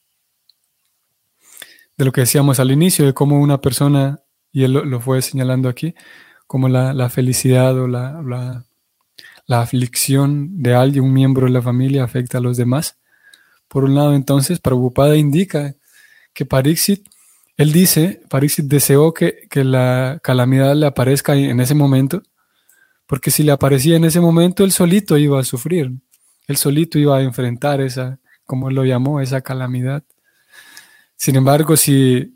de 1.97 2.05
lo 2.05 2.13
que 2.13 2.23
decíamos 2.23 2.61
al 2.61 2.71
inicio, 2.71 3.07
de 3.07 3.15
cómo 3.15 3.41
una 3.41 3.61
persona 3.61 4.21
y 4.57 4.65
él 4.65 4.73
lo, 4.73 5.01
fue 5.01 5.21
señalando 5.21 5.69
aquí, 5.69 5.95
como 6.47 6.71
la, 6.71 7.11
felicidad 7.11 7.79
o 7.79 7.87
la, 7.87 8.23
la, 8.23 8.65
aflicción 9.49 10.63
de 10.63 10.75
alguien, 10.75 11.05
un 11.05 11.13
miembro 11.13 11.47
de 11.47 11.53
la 11.53 11.63
familia, 11.63 12.05
afecta 12.05 12.39
a 12.39 12.41
los 12.41 12.57
demás. 12.57 12.99
Por 13.69 13.85
un 13.85 13.95
lado, 13.95 14.15
entonces, 14.15 14.61
Prabhupada 14.61 15.17
indica 15.17 15.75
que 16.33 16.45
Parixit, 16.45 17.07
él 17.57 17.73
dice, 17.73 18.21
Parixit 18.29 18.67
deseó 18.67 19.15
que, 19.15 19.47
que 19.49 19.65
la 19.65 20.21
calamidad 20.23 20.75
le 20.75 20.87
aparezca 20.87 21.35
en 21.35 21.61
ese 21.61 21.75
momento, 21.75 22.23
porque 23.07 23.31
si 23.31 23.43
le 23.43 23.53
aparecía 23.53 23.97
en 23.97 24.05
ese 24.05 24.21
momento, 24.21 24.65
él 24.65 24.73
solito 24.73 25.17
iba 25.17 25.41
a 25.41 25.45
sufrir, 25.45 25.93
él 26.47 26.57
solito 26.57 26.99
iba 26.99 27.19
a 27.19 27.23
enfrentar 27.23 27.81
esa, 27.81 28.19
como 28.45 28.71
lo 28.71 28.85
llamó, 28.85 29.21
esa 29.21 29.41
calamidad. 29.41 30.05
Sin 31.17 31.37
embargo, 31.37 31.77
si, 31.77 32.35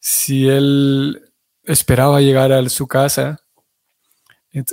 si 0.00 0.48
él 0.48 1.22
esperaba 1.64 2.20
llegar 2.20 2.52
a 2.52 2.68
su 2.68 2.86
casa, 2.86 3.45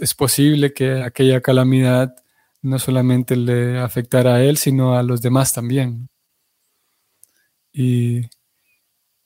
es 0.02 0.14
posible 0.14 0.74
que 0.74 1.02
aquella 1.02 1.42
calamidad 1.42 2.16
no 2.64 2.80
solamente 2.80 3.36
le 3.36 3.80
afectara 3.80 4.36
a 4.36 4.44
él, 4.44 4.58
sino 4.58 4.96
a 4.96 5.04
los 5.04 5.22
demás 5.22 5.54
también. 5.54 6.10
Y 7.74 8.22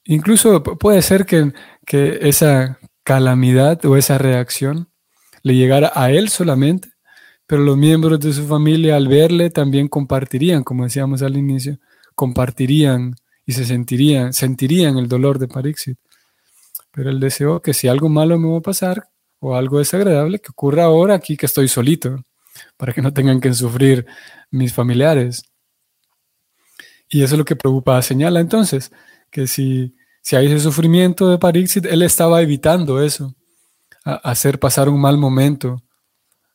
incluso 0.06 0.64
puede 0.64 1.02
ser 1.02 1.26
que, 1.26 1.54
esa 1.90 2.80
calamidad 3.04 3.86
o 3.86 3.96
esa 3.96 4.18
reacción 4.18 4.90
le 5.44 5.56
llegara 5.56 5.92
a 5.96 6.12
él 6.12 6.30
solamente, 6.30 6.90
pero 7.46 7.62
los 7.62 7.78
miembros 7.78 8.20
de 8.20 8.34
su 8.34 8.46
familia 8.46 8.98
al 8.98 9.08
verle 9.08 9.50
también 9.50 9.88
compartirían, 9.88 10.64
como 10.64 10.84
decíamos 10.84 11.22
al 11.22 11.38
inicio, 11.38 11.80
compartirían 12.16 13.16
y 13.46 13.54
se 13.54 13.66
sentirían, 13.66 14.34
sentirían 14.34 14.98
el 14.98 15.08
dolor 15.08 15.40
de 15.40 15.48
Parixit. 15.48 15.98
Pero 16.92 17.10
él 17.12 17.20
deseó 17.20 17.62
que 17.62 17.74
si 17.74 17.88
algo 17.88 18.10
malo 18.10 18.38
me 18.40 18.50
va 18.50 18.58
a 18.58 18.62
pasar 18.62 19.08
o 19.40 19.56
algo 19.56 19.80
desagradable, 19.80 20.40
que 20.40 20.50
ocurra 20.50 20.86
ahora 20.86 21.16
aquí 21.16 21.38
que 21.38 21.46
estoy 21.46 21.68
solito, 21.68 22.24
para 22.76 22.94
que 22.94 23.02
no 23.02 23.14
tengan 23.14 23.40
que 23.40 23.54
sufrir 23.54 24.06
mis 24.52 24.74
familiares. 24.74 25.44
Y 27.10 27.24
eso 27.24 27.36
es 27.36 27.40
lo 27.40 27.46
que 27.46 27.56
preocupa 27.56 28.02
señala 28.02 28.40
entonces, 28.40 28.92
que 29.30 29.48
si, 29.48 29.96
si 30.22 30.36
hay 30.36 30.48
ese 30.48 30.60
sufrimiento 30.60 31.30
de 31.30 31.38
Parixit, 31.38 31.86
él 31.86 32.02
estaba 32.02 32.42
evitando 32.42 33.02
eso, 33.02 33.34
hacer 34.04 34.60
pasar 34.60 34.90
un 34.90 35.00
mal 35.00 35.18
momento 35.18 35.82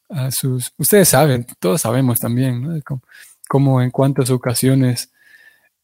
a 0.09 0.31
sus... 0.31 0.73
Ustedes 0.77 1.09
saben, 1.09 1.47
todos 1.59 1.83
sabemos 1.83 2.21
también, 2.21 2.63
¿no? 2.63 2.81
Como, 3.49 3.83
en 3.83 3.91
cuántas 3.91 4.31
ocasiones 4.31 5.13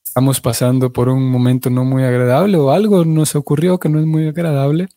estamos 0.03 0.41
pasando 0.41 0.93
por 0.93 1.09
un 1.09 1.31
momento 1.31 1.69
no 1.69 1.85
muy 1.85 2.03
agradable 2.03 2.57
o 2.57 2.71
algo 2.71 3.05
nos 3.05 3.35
ocurrió 3.35 3.79
que 3.79 3.91
no 3.91 3.99
es 3.99 4.07
muy 4.07 4.27
agradable 4.27 4.89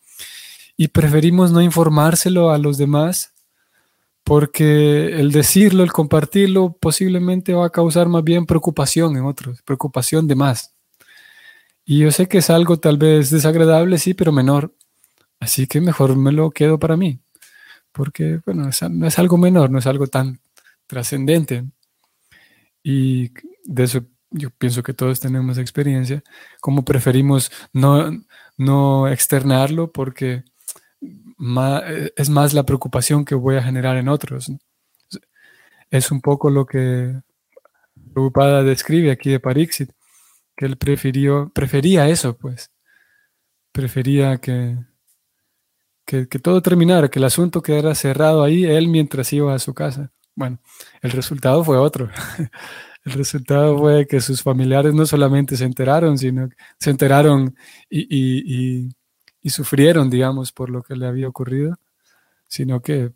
y 0.82 0.88
preferimos 0.88 1.52
no 1.52 1.62
informárselo 1.62 2.50
a 2.50 2.58
los 2.58 2.76
demás 2.76 3.32
porque 4.24 5.20
el 5.20 5.30
decirlo, 5.30 5.84
el 5.84 5.92
compartirlo 5.92 6.72
posiblemente 6.72 7.54
va 7.54 7.66
a 7.66 7.70
causar 7.70 8.08
más 8.08 8.24
bien 8.24 8.46
preocupación 8.46 9.16
en 9.16 9.24
otros, 9.24 9.62
preocupación 9.62 10.26
de 10.26 10.34
más. 10.34 10.74
Y 11.84 12.00
yo 12.00 12.10
sé 12.10 12.26
que 12.26 12.38
es 12.38 12.50
algo 12.50 12.80
tal 12.80 12.96
vez 12.98 13.30
desagradable, 13.30 13.96
sí, 13.96 14.12
pero 14.12 14.32
menor. 14.32 14.74
Así 15.38 15.68
que 15.68 15.80
mejor 15.80 16.16
me 16.16 16.32
lo 16.32 16.50
quedo 16.50 16.80
para 16.80 16.96
mí. 16.96 17.20
Porque, 17.92 18.40
bueno, 18.44 18.68
no 18.90 19.06
es 19.06 19.18
algo 19.20 19.38
menor, 19.38 19.70
no 19.70 19.78
es 19.78 19.86
algo 19.86 20.08
tan 20.08 20.40
trascendente. 20.88 21.64
Y 22.82 23.30
de 23.62 23.84
eso 23.84 24.04
yo 24.32 24.50
pienso 24.50 24.82
que 24.82 24.94
todos 24.94 25.20
tenemos 25.20 25.58
experiencia. 25.58 26.24
Como 26.60 26.84
preferimos 26.84 27.52
no, 27.72 28.10
no 28.56 29.06
externarlo 29.06 29.92
porque 29.92 30.42
es 32.16 32.30
más 32.30 32.54
la 32.54 32.64
preocupación 32.64 33.24
que 33.24 33.34
voy 33.34 33.56
a 33.56 33.62
generar 33.62 33.96
en 33.96 34.08
otros. 34.08 34.52
Es 35.90 36.10
un 36.10 36.20
poco 36.20 36.50
lo 36.50 36.66
que 36.66 37.20
Prabhupada 38.12 38.62
describe 38.62 39.10
aquí 39.10 39.30
de 39.30 39.40
Parixit 39.40 39.90
que 40.56 40.66
él 40.66 40.76
prefirió, 40.76 41.50
prefería 41.54 42.08
eso, 42.08 42.36
pues. 42.36 42.70
Prefería 43.72 44.38
que, 44.38 44.76
que, 46.04 46.26
todo 46.26 46.62
terminara, 46.62 47.08
que 47.08 47.18
el 47.18 47.24
asunto 47.24 47.62
quedara 47.62 47.94
cerrado 47.94 48.42
ahí, 48.42 48.64
él 48.64 48.88
mientras 48.88 49.32
iba 49.32 49.54
a 49.54 49.58
su 49.58 49.74
casa. 49.74 50.12
Bueno, 50.34 50.60
el 51.00 51.10
resultado 51.10 51.64
fue 51.64 51.78
otro. 51.78 52.10
el 53.04 53.12
resultado 53.12 53.78
fue 53.78 54.06
que 54.06 54.20
sus 54.20 54.42
familiares 54.42 54.94
no 54.94 55.06
solamente 55.06 55.56
se 55.56 55.64
enteraron, 55.64 56.18
sino 56.18 56.48
que 56.50 56.56
se 56.78 56.90
enteraron 56.90 57.56
y 57.88 58.90
sufrieron, 59.50 60.10
digamos, 60.10 60.52
por 60.52 60.70
lo 60.70 60.82
que 60.82 60.96
le 60.96 61.06
había 61.06 61.28
ocurrido, 61.28 61.78
sino 62.48 62.80
que 62.80 63.12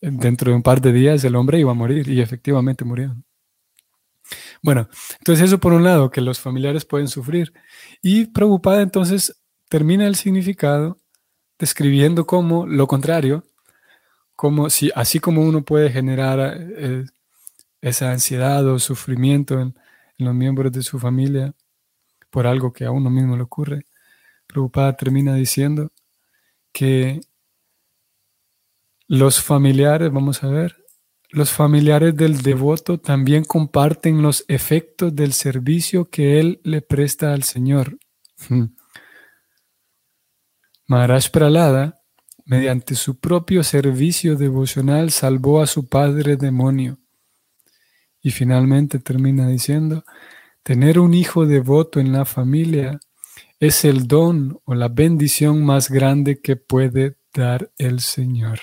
dentro 0.00 0.50
de 0.50 0.56
un 0.56 0.62
par 0.62 0.80
de 0.80 0.92
días 0.92 1.24
el 1.24 1.36
hombre 1.36 1.58
iba 1.58 1.70
a 1.70 1.74
morir 1.74 2.08
y 2.08 2.20
efectivamente 2.20 2.84
murió. 2.84 3.16
Bueno, 4.62 4.88
entonces 5.18 5.46
eso 5.46 5.58
por 5.58 5.72
un 5.72 5.84
lado, 5.84 6.10
que 6.10 6.20
los 6.20 6.40
familiares 6.40 6.84
pueden 6.84 7.08
sufrir. 7.08 7.52
Y 8.02 8.26
preocupada 8.26 8.82
entonces 8.82 9.40
termina 9.68 10.06
el 10.06 10.16
significado 10.16 10.98
describiendo 11.58 12.26
como 12.26 12.66
lo 12.66 12.86
contrario, 12.86 13.44
como 14.36 14.70
si 14.70 14.90
así 14.94 15.20
como 15.20 15.42
uno 15.42 15.64
puede 15.64 15.90
generar 15.90 16.56
eh, 16.58 17.04
esa 17.80 18.10
ansiedad 18.10 18.66
o 18.66 18.78
sufrimiento 18.78 19.60
en, 19.60 19.74
en, 20.18 20.26
los 20.26 20.34
miembros 20.34 20.72
de 20.72 20.82
su 20.82 20.98
familia 20.98 21.54
por 22.30 22.46
algo 22.46 22.72
que 22.72 22.84
a 22.84 22.90
uno 22.90 23.10
mismo 23.10 23.36
le 23.36 23.42
ocurre, 23.42 23.84
preocupada 24.46 24.96
termina 24.96 25.34
diciendo 25.34 25.90
que 26.72 27.20
los 29.06 29.42
familiares, 29.42 30.12
vamos 30.12 30.42
a 30.42 30.48
ver, 30.48 30.84
los 31.30 31.50
familiares 31.50 32.16
del 32.16 32.42
devoto 32.42 32.98
también 32.98 33.44
comparten 33.44 34.22
los 34.22 34.44
efectos 34.48 35.14
del 35.14 35.32
servicio 35.32 36.08
que 36.08 36.38
él 36.38 36.60
le 36.62 36.80
presta 36.80 37.32
al 37.32 37.42
Señor. 37.42 37.98
Hmm. 38.48 38.66
Maharaj 40.86 41.30
Pralada, 41.30 42.00
mediante 42.44 42.94
su 42.94 43.18
propio 43.18 43.64
servicio 43.64 44.36
devocional, 44.36 45.10
salvó 45.10 45.60
a 45.60 45.66
su 45.66 45.88
padre 45.88 46.36
demonio. 46.36 46.98
Y 48.22 48.30
finalmente 48.30 48.98
termina 48.98 49.48
diciendo, 49.48 50.04
tener 50.62 50.98
un 50.98 51.14
hijo 51.14 51.46
devoto 51.46 52.00
en 52.00 52.12
la 52.12 52.24
familia 52.24 53.00
es 53.60 53.84
el 53.84 54.06
don 54.06 54.60
o 54.64 54.74
la 54.74 54.88
bendición 54.88 55.64
más 55.64 55.90
grande 55.90 56.40
que 56.40 56.56
puede 56.56 57.16
dar 57.32 57.70
el 57.78 58.00
Señor. 58.00 58.60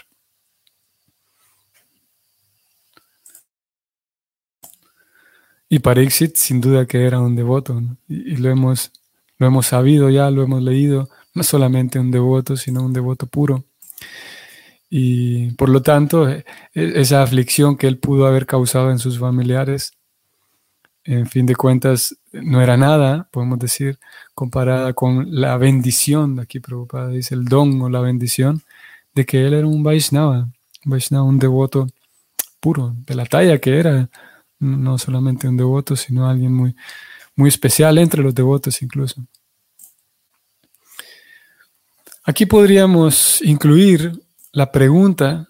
Y 5.70 5.80
Parixit 5.80 6.36
sin 6.36 6.60
duda 6.60 6.86
que 6.86 7.06
era 7.06 7.22
un 7.22 7.36
devoto, 7.36 7.82
y, 8.08 8.36
lo, 8.36 8.50
hemos, 8.50 8.92
lo 9.38 9.48
hemos 9.48 9.68
sabido 9.68 10.10
ya, 10.10 10.30
lo 10.30 10.44
hemos 10.44 10.62
leído, 10.62 11.10
no 11.34 11.44
solamente 11.44 11.98
un 11.98 12.12
devoto, 12.12 12.58
sino 12.58 12.84
un 12.84 12.92
devoto 12.92 13.26
puro. 13.28 13.64
Y 14.90 15.52
por 15.52 15.70
lo 15.70 15.82
tanto, 15.82 16.28
e, 16.30 16.44
e, 16.74 17.00
esa 17.00 17.24
aflicción 17.24 17.78
que 17.78 17.88
él 17.88 18.00
pudo 18.00 18.28
haber 18.28 18.46
causado 18.46 18.92
en 18.92 19.00
sus 19.00 19.18
familiares, 19.18 19.94
en 21.04 21.28
fin 21.28 21.46
de 21.46 21.56
cuentas, 21.56 22.16
no 22.32 22.62
era 22.62 22.78
nada, 22.78 23.28
podemos 23.32 23.60
decir, 23.60 24.00
comparada 24.34 24.94
con 24.94 25.40
la 25.40 25.58
bendición, 25.58 26.40
aquí 26.40 26.60
preocupada 26.60 27.10
dice 27.10 27.36
el 27.36 27.46
don 27.46 27.82
o 27.82 27.90
la 27.90 28.02
bendición, 28.02 28.62
de 29.14 29.26
que 29.26 29.46
él 29.46 29.54
era 29.54 29.68
un 29.68 29.84
Vaishnava, 29.84 30.50
un 30.86 30.92
Vaishnava, 30.92 31.24
un 31.24 31.40
devoto 31.40 31.88
puro, 32.60 32.96
de 33.06 33.16
la 33.16 33.26
talla 33.26 33.60
que 33.60 33.78
era, 33.80 34.10
no 34.60 34.98
solamente 34.98 35.48
un 35.48 35.58
devoto, 35.58 35.96
sino 35.96 36.30
alguien 36.30 36.54
muy, 36.54 36.76
muy 37.36 37.50
especial 37.50 37.98
entre 37.98 38.22
los 38.22 38.36
devotos 38.36 38.82
incluso. 38.82 39.26
Aquí 42.24 42.46
podríamos 42.46 43.42
incluir 43.42 44.12
la 44.52 44.72
pregunta, 44.72 45.48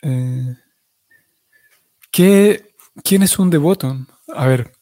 eh, 0.00 0.56
¿quién 3.04 3.22
es 3.22 3.38
un 3.38 3.50
devoto? 3.50 3.96
A 4.34 4.46
ver, 4.46 4.72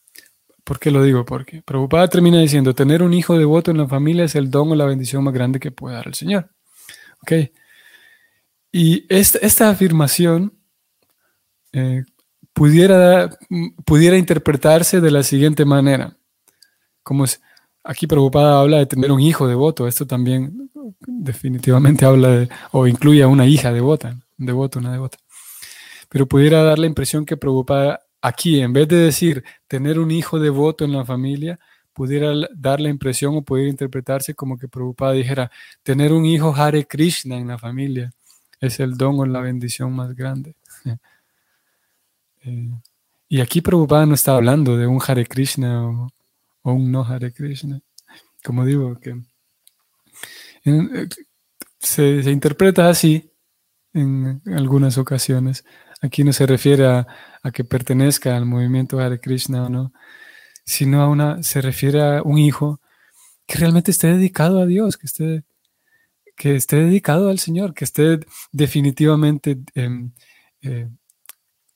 ¿por 0.64 0.78
qué 0.78 0.90
lo 0.90 1.02
digo? 1.02 1.24
Porque 1.24 1.62
Prabhupada 1.62 2.08
termina 2.08 2.40
diciendo, 2.40 2.74
tener 2.74 3.02
un 3.02 3.14
hijo 3.14 3.38
devoto 3.38 3.70
en 3.70 3.78
la 3.78 3.88
familia 3.88 4.24
es 4.24 4.34
el 4.34 4.50
don 4.50 4.70
o 4.72 4.74
la 4.74 4.86
bendición 4.86 5.24
más 5.24 5.34
grande 5.34 5.60
que 5.60 5.70
puede 5.70 5.96
dar 5.96 6.08
el 6.08 6.14
Señor. 6.14 6.50
¿Ok? 7.22 7.32
Y 8.72 9.04
esta, 9.08 9.68
afirmación 9.68 10.52
eh, 11.72 12.04
pudiera, 12.52 13.30
pudiera 13.84 14.16
interpretarse 14.16 15.00
de 15.00 15.10
la 15.10 15.22
siguiente 15.22 15.64
manera. 15.64 16.16
Como 17.02 17.24
aquí 17.82 18.06
Prabhupada 18.06 18.60
habla 18.60 18.78
de 18.78 18.86
tener 18.86 19.10
un 19.10 19.20
hijo 19.20 19.48
devoto, 19.48 19.88
esto 19.88 20.06
también 20.06 20.70
definitivamente 21.06 22.04
habla 22.04 22.28
de, 22.28 22.48
o 22.72 22.86
incluye 22.86 23.22
a 23.22 23.28
una 23.28 23.46
hija 23.46 23.72
devota, 23.72 24.16
un 24.38 24.46
devoto, 24.46 24.78
una 24.78 24.92
devota. 24.92 25.18
Pero 26.10 26.26
pudiera 26.26 26.62
dar 26.62 26.78
la 26.78 26.86
impresión 26.86 27.24
que 27.24 27.38
Prabhupada 27.38 28.00
aquí, 28.20 28.60
en 28.60 28.74
vez 28.74 28.86
de 28.88 28.96
decir 28.96 29.42
tener 29.66 29.98
un 29.98 30.10
hijo 30.10 30.38
devoto 30.38 30.84
en 30.84 30.92
la 30.92 31.06
familia, 31.06 31.58
pudiera 31.94 32.32
dar 32.54 32.80
la 32.80 32.90
impresión 32.90 33.36
o 33.36 33.42
pudiera 33.42 33.70
interpretarse 33.70 34.34
como 34.34 34.58
que 34.58 34.68
Prabhupada 34.68 35.12
dijera, 35.12 35.50
tener 35.82 36.12
un 36.12 36.26
hijo 36.26 36.54
Hare 36.54 36.86
Krishna 36.86 37.38
en 37.38 37.48
la 37.48 37.58
familia 37.58 38.12
es 38.60 38.78
el 38.80 38.96
don 38.96 39.18
o 39.18 39.26
la 39.26 39.40
bendición 39.40 39.92
más 39.92 40.14
grande. 40.14 40.54
Eh, 42.42 42.70
y 43.28 43.42
aquí 43.42 43.60
Prabhupada 43.60 44.06
no 44.06 44.14
está 44.14 44.34
hablando 44.34 44.78
de 44.78 44.86
un 44.86 44.98
Hare 45.06 45.26
Krishna 45.26 45.86
o, 45.86 46.08
un 46.72 46.90
no 46.90 47.04
Hare 47.04 47.34
Krishna. 47.34 47.78
Como 48.42 48.64
digo, 48.64 48.98
que 48.98 49.20
eh, 50.64 51.08
se, 51.78 52.22
se, 52.22 52.30
interpreta 52.30 52.88
así 52.88 53.30
en 53.92 54.40
algunas 54.46 54.96
ocasiones. 54.96 55.66
Aquí 56.00 56.24
no 56.24 56.32
se 56.32 56.46
refiere 56.46 56.86
a, 56.86 57.06
que 57.52 57.64
pertenezca 57.64 58.36
al 58.36 58.46
movimiento 58.46 58.98
Hare 58.98 59.20
Krishna 59.20 59.64
o 59.64 59.68
no, 59.68 59.92
sino 60.64 61.02
a 61.02 61.08
una, 61.08 61.42
se 61.42 61.60
refiere 61.60 62.00
a 62.02 62.22
un 62.22 62.38
hijo 62.38 62.80
que 63.46 63.58
realmente 63.58 63.90
esté 63.90 64.08
dedicado 64.08 64.60
a 64.60 64.66
Dios, 64.66 64.96
que 64.96 65.06
esté, 65.06 65.44
que 66.36 66.56
esté 66.56 66.76
dedicado 66.76 67.28
al 67.28 67.38
Señor, 67.38 67.74
que 67.74 67.84
esté 67.84 68.20
definitivamente 68.52 69.58
em, 69.74 70.12
eh, 70.62 70.88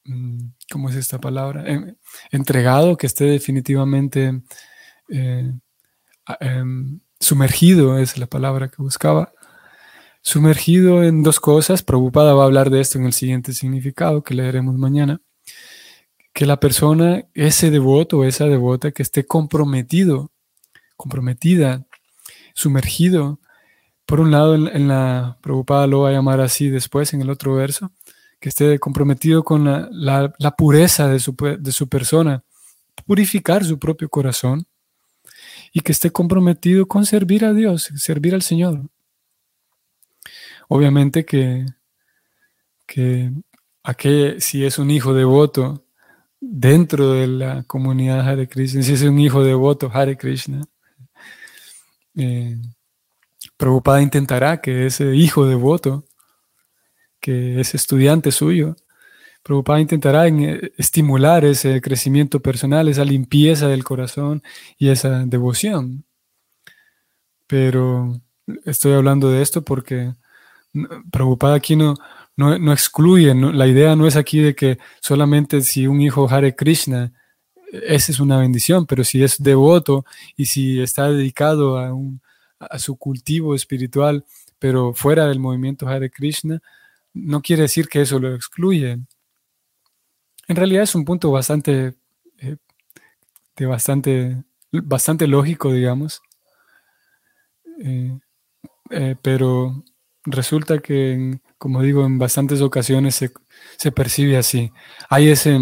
Mm, 0.05 0.53
¿cómo 0.71 0.91
es 0.91 0.97
esta 0.97 1.19
palabra? 1.19 1.65
Em, 1.67 1.97
entregado, 2.31 2.97
que 2.97 3.07
esté 3.07 3.25
definitivamente 3.25 4.43
eh, 5.09 5.53
em, 6.41 7.01
sumergido, 7.21 7.99
es 7.99 8.19
la 8.19 8.27
palabra 8.27 8.69
que 8.71 8.83
buscaba, 8.83 9.33
sumergido 10.25 11.05
en 11.05 11.23
dos 11.23 11.39
cosas. 11.39 11.83
Prabhupada 11.83 12.35
va 12.35 12.43
a 12.43 12.47
hablar 12.47 12.71
de 12.71 12.81
esto 12.81 12.99
en 12.99 13.05
el 13.05 13.13
siguiente 13.13 13.53
significado 13.53 14.25
que 14.25 14.35
leeremos 14.35 14.75
mañana. 14.77 15.21
Que 16.33 16.47
la 16.47 16.59
persona, 16.59 17.27
ese 17.35 17.71
devoto 17.71 18.19
o 18.19 18.25
esa 18.25 18.47
devota 18.47 18.91
que 18.91 19.03
esté 19.05 19.27
comprometido, 19.27 20.33
comprometida, 20.97 21.87
sumergido, 22.55 23.39
por 24.07 24.19
un 24.21 24.33
lado 24.33 24.55
en, 24.55 24.89
la, 24.89 25.39
Prabhupada 25.43 25.87
lo 25.87 26.01
va 26.01 26.09
a 26.09 26.13
llamar 26.13 26.41
así 26.41 26.69
después 26.71 27.13
en 27.15 27.21
el 27.21 27.31
otro 27.31 27.55
verso, 27.55 27.93
que 28.41 28.49
esté 28.49 28.79
comprometido 28.79 29.45
con 29.45 29.65
la, 29.65 30.55
pureza 30.57 31.09
de 31.09 31.21
su, 31.21 31.37
de 31.37 31.73
su 31.73 31.89
persona, 31.89 32.43
purificar 33.07 33.65
su 33.65 33.79
propio 33.79 34.09
corazón 34.09 34.67
y 35.73 35.81
que 35.81 35.93
esté 35.93 36.11
comprometido 36.11 36.87
con 36.87 37.07
servir 37.07 37.45
a 37.45 37.53
Dios, 37.53 37.91
servir 37.97 38.35
al 38.35 38.43
Señor. 38.43 38.89
Obviamente 40.69 41.25
que, 41.25 41.67
que 42.87 43.31
si 44.39 44.65
es 44.65 44.79
un 44.79 44.91
hijo 44.91 45.15
devoto 45.15 45.85
dentro 46.41 47.13
de 47.13 47.27
la 47.27 47.63
comunidad 47.65 48.29
Hare 48.29 48.49
Krishna, 48.49 48.83
si 48.83 48.93
es 48.93 49.03
un 49.03 49.19
hijo 49.19 49.43
devoto 49.43 49.91
Hare 49.93 50.17
Krishna, 50.17 50.63
eh, 52.17 52.57
Prabhupada 53.57 54.03
intentará 54.03 54.61
que 54.61 54.87
ese 54.87 55.15
hijo 55.15 55.47
devoto, 55.47 56.05
que 57.21 57.61
ese 57.61 57.77
estudiante 57.77 58.33
suyo, 58.33 58.77
Prabhupada 59.43 59.81
intentará 59.81 60.27
eh, 60.27 60.73
estimular 60.79 61.45
ese 61.45 61.81
crecimiento 61.81 62.41
personal, 62.41 62.89
esa 62.89 63.05
limpieza 63.05 63.69
del 63.69 63.85
corazón 63.85 64.43
y 64.79 64.89
esa 64.89 65.25
devoción. 65.27 66.05
Pero 67.47 68.21
estoy 68.65 68.95
hablando 68.95 69.31
de 69.31 69.43
esto 69.43 69.63
porque 69.63 70.15
Prabhupada 71.11 71.55
aquí 71.55 71.77
no, 71.77 71.95
no, 72.37 72.73
excluye, 72.73 73.35
la 73.35 73.67
idea 73.67 73.95
no 73.97 74.07
es 74.07 74.17
aquí 74.17 74.41
de 74.41 74.55
que 74.55 74.79
solamente 75.01 75.61
si 75.61 75.87
un 75.87 76.01
hijo 76.01 76.29
Hare 76.29 76.55
Krishna, 76.55 77.13
esa 77.73 78.13
es 78.13 78.21
una 78.21 78.39
bendición, 78.39 78.87
pero 78.87 79.05
si 79.05 79.23
es 79.23 79.43
devoto 79.43 80.05
y 80.37 80.47
si 80.47 80.81
está 80.81 81.11
dedicado 81.11 81.79
a, 81.79 81.93
a 82.59 82.79
su 82.79 82.97
cultivo 82.97 83.55
espiritual, 83.55 84.25
pero 84.59 84.95
fuera 84.95 85.27
del 85.27 85.41
movimiento 85.41 85.89
Hare 85.89 86.11
Krishna, 86.11 86.61
no 87.13 87.41
quiere 87.41 87.63
decir 87.63 87.89
que 87.89 88.03
eso 88.03 88.19
lo 88.19 88.35
excluye. 88.35 88.99
En 90.49 90.57
realidad 90.57 90.83
es 90.83 90.95
un 90.95 91.05
punto 91.05 91.31
bastante, 91.31 91.95
eh, 92.39 92.57
de 93.57 93.67
bastante, 93.67 94.45
bastante 94.71 95.27
lógico, 95.27 95.73
digamos. 95.73 96.21
Eh, 97.81 98.19
eh, 98.91 99.17
pero 99.23 99.85
resulta 100.25 100.79
que, 100.79 101.39
como 101.59 101.83
digo, 101.83 102.05
en 102.05 102.19
bastantes 102.19 102.61
ocasiones 102.61 103.15
se, 103.77 103.93
percibe 103.93 104.37
así. 104.37 104.73
Hay 105.09 105.29
ese, 105.29 105.59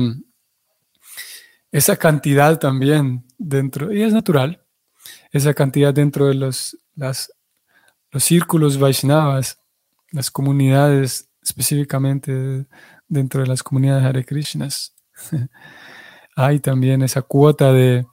esa 1.70 1.96
cantidad 1.96 2.58
también 2.58 3.24
dentro, 3.38 3.92
y 3.92 4.02
es 4.02 4.12
natural, 4.12 4.64
esa 5.30 5.54
cantidad 5.54 5.92
dentro 5.92 6.26
de 6.26 6.34
los, 6.34 6.76
las, 6.94 7.32
los 8.10 8.22
círculos 8.22 8.78
Vaishnavas, 8.78 9.58
las 10.10 10.30
comunidades 10.30 11.28
específicamente 11.42 12.66
dentro 13.08 13.42
de 13.42 13.48
las 13.48 13.62
comunidades 13.62 14.04
Hare 14.04 14.24
Krishnas. 14.24 14.94
Hay 16.36 16.60
también 16.60 17.02
esa 17.02 17.22
cuota 17.22 17.72
de, 17.72 18.06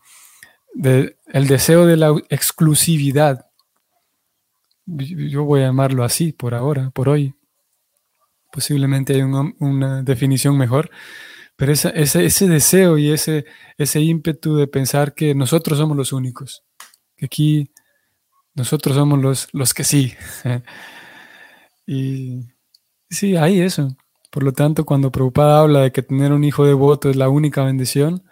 el 0.76 1.48
deseo 1.48 1.86
de 1.86 1.98
la 1.98 2.14
exclusividad. 2.30 3.49
Yo 4.97 5.43
voy 5.43 5.62
a 5.62 5.65
llamarlo 5.65 6.04
así 6.04 6.32
por 6.34 6.54
ahora, 6.54 6.89
por 6.91 7.10
hoy. 7.10 7.36
Posiblemente 8.52 9.13
hay 9.13 9.21
una, 9.21 10.02
definición 10.02 10.58
mejor, 10.58 10.89
pero 11.56 11.71
ese, 11.71 11.91
ese, 11.95 12.47
deseo 12.47 12.97
y 12.97 13.12
ese, 13.12 13.45
ese 13.78 14.02
ímpetu 14.02 14.56
de 14.56 14.67
pensar 14.67 15.13
que 15.13 15.36
nosotros 15.36 15.78
somos 15.78 15.95
los 15.95 16.13
únicos, 16.13 16.63
que 17.15 17.28
aquí 17.28 17.71
nosotros 18.56 18.95
somos 18.95 19.19
los, 19.19 19.47
los 19.54 19.73
que 19.73 19.84
sí. 19.84 20.13
y 21.86 22.47
sí, 23.10 23.36
hay 23.36 23.62
eso. 23.62 23.95
Por 24.32 24.43
lo 24.43 24.54
tanto, 24.54 24.86
cuando 24.86 25.12
Prabhupada 25.12 25.62
habla 25.62 25.82
de 25.82 25.91
que 25.91 26.02
tener 26.04 26.34
un 26.34 26.43
hijo 26.43 26.65
devoto 26.65 27.10
es 27.10 27.15
la 27.15 27.30
única 27.30 27.63
bendición, 27.63 28.23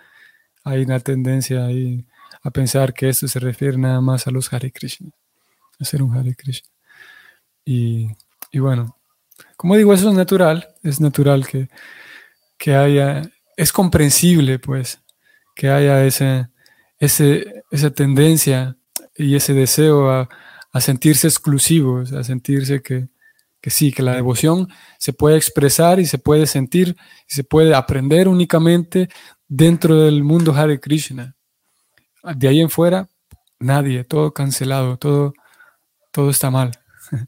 hay 0.63 0.81
una 0.83 0.99
tendencia 0.99 1.65
ahí 1.65 2.05
a 2.43 2.51
pensar 2.51 2.93
que 2.93 3.09
esto 3.09 3.27
se 3.27 3.39
refiere 3.39 3.77
nada 3.77 4.01
más 4.01 4.27
a 4.27 4.31
los 4.31 4.51
Hare 4.53 4.71
Krishna, 4.71 5.11
ser 5.85 6.03
un 6.03 6.15
Hare 6.15 6.35
Krishna. 6.35 6.69
Y, 7.65 8.09
bueno, 8.53 8.97
como 9.57 9.75
digo, 9.75 9.93
eso 9.93 10.09
es 10.09 10.15
natural, 10.15 10.67
es 10.83 11.01
natural 11.01 11.45
que, 11.45 11.67
que 12.57 12.75
haya, 12.75 13.29
es 13.57 13.71
comprensible 13.71 14.59
pues, 14.59 15.01
que 15.53 15.69
haya 15.69 16.05
ese, 16.05 16.47
ese, 16.97 17.63
esa 17.71 17.91
tendencia 17.91 18.77
y 19.15 19.35
ese 19.35 19.53
deseo 19.53 20.09
a, 20.09 20.29
a 20.71 20.81
sentirse 20.81 21.27
exclusivos, 21.27 22.13
a 22.13 22.23
sentirse 22.23 22.81
que, 22.81 23.09
que 23.61 23.69
sí, 23.69 23.91
que 23.91 24.03
la 24.03 24.15
devoción 24.15 24.69
se 24.97 25.13
puede 25.13 25.37
expresar 25.37 25.99
y 25.99 26.05
se 26.05 26.17
puede 26.17 26.45
sentir 26.45 26.95
y 27.27 27.33
se 27.33 27.43
puede 27.43 27.75
aprender 27.75 28.27
únicamente 28.27 29.09
dentro 29.47 29.99
del 29.99 30.23
mundo 30.23 30.53
Hare 30.53 30.79
Krishna. 30.79 31.35
De 32.35 32.47
ahí 32.47 32.61
en 32.61 32.69
fuera, 32.69 33.09
nadie, 33.59 34.03
todo 34.03 34.33
cancelado, 34.33 34.97
todo, 34.97 35.33
todo 36.17 36.31
está 36.31 36.49
mal. 36.49 36.71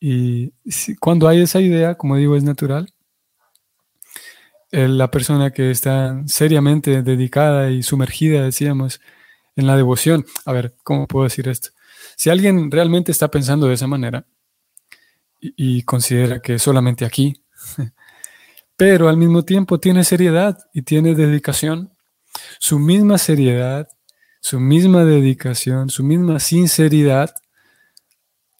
y 0.00 0.52
cuando 0.98 1.28
hay 1.28 1.42
esa 1.42 1.60
idea, 1.60 1.94
como 1.94 2.16
digo, 2.16 2.34
es 2.34 2.42
natural. 2.42 2.92
La 4.72 5.12
persona 5.12 5.52
que 5.52 5.70
está 5.70 6.20
seriamente 6.26 7.02
dedicada 7.02 7.70
y 7.70 7.84
sumergida, 7.84 8.42
decíamos, 8.42 9.00
en 9.54 9.68
la 9.68 9.76
devoción. 9.76 10.26
A 10.44 10.52
ver, 10.52 10.74
¿cómo 10.82 11.06
puedo 11.06 11.22
decir 11.22 11.46
esto? 11.46 11.68
Si 12.16 12.30
alguien 12.30 12.68
realmente 12.68 13.12
está 13.12 13.30
pensando 13.30 13.68
de 13.68 13.74
esa 13.74 13.86
manera, 13.86 14.26
y, 15.40 15.82
considera 15.82 16.40
que 16.40 16.58
solamente 16.58 17.04
aquí, 17.04 17.44
pero 18.76 19.08
al 19.08 19.16
mismo 19.16 19.44
tiempo 19.44 19.78
tiene 19.78 20.02
seriedad 20.02 20.58
y 20.74 20.82
tiene 20.82 21.14
dedicación. 21.14 21.92
Su 22.58 22.80
misma 22.80 23.18
seriedad, 23.18 23.86
su 24.40 24.58
misma 24.58 25.04
dedicación, 25.04 25.90
su 25.90 26.02
misma 26.02 26.40
sinceridad 26.40 27.32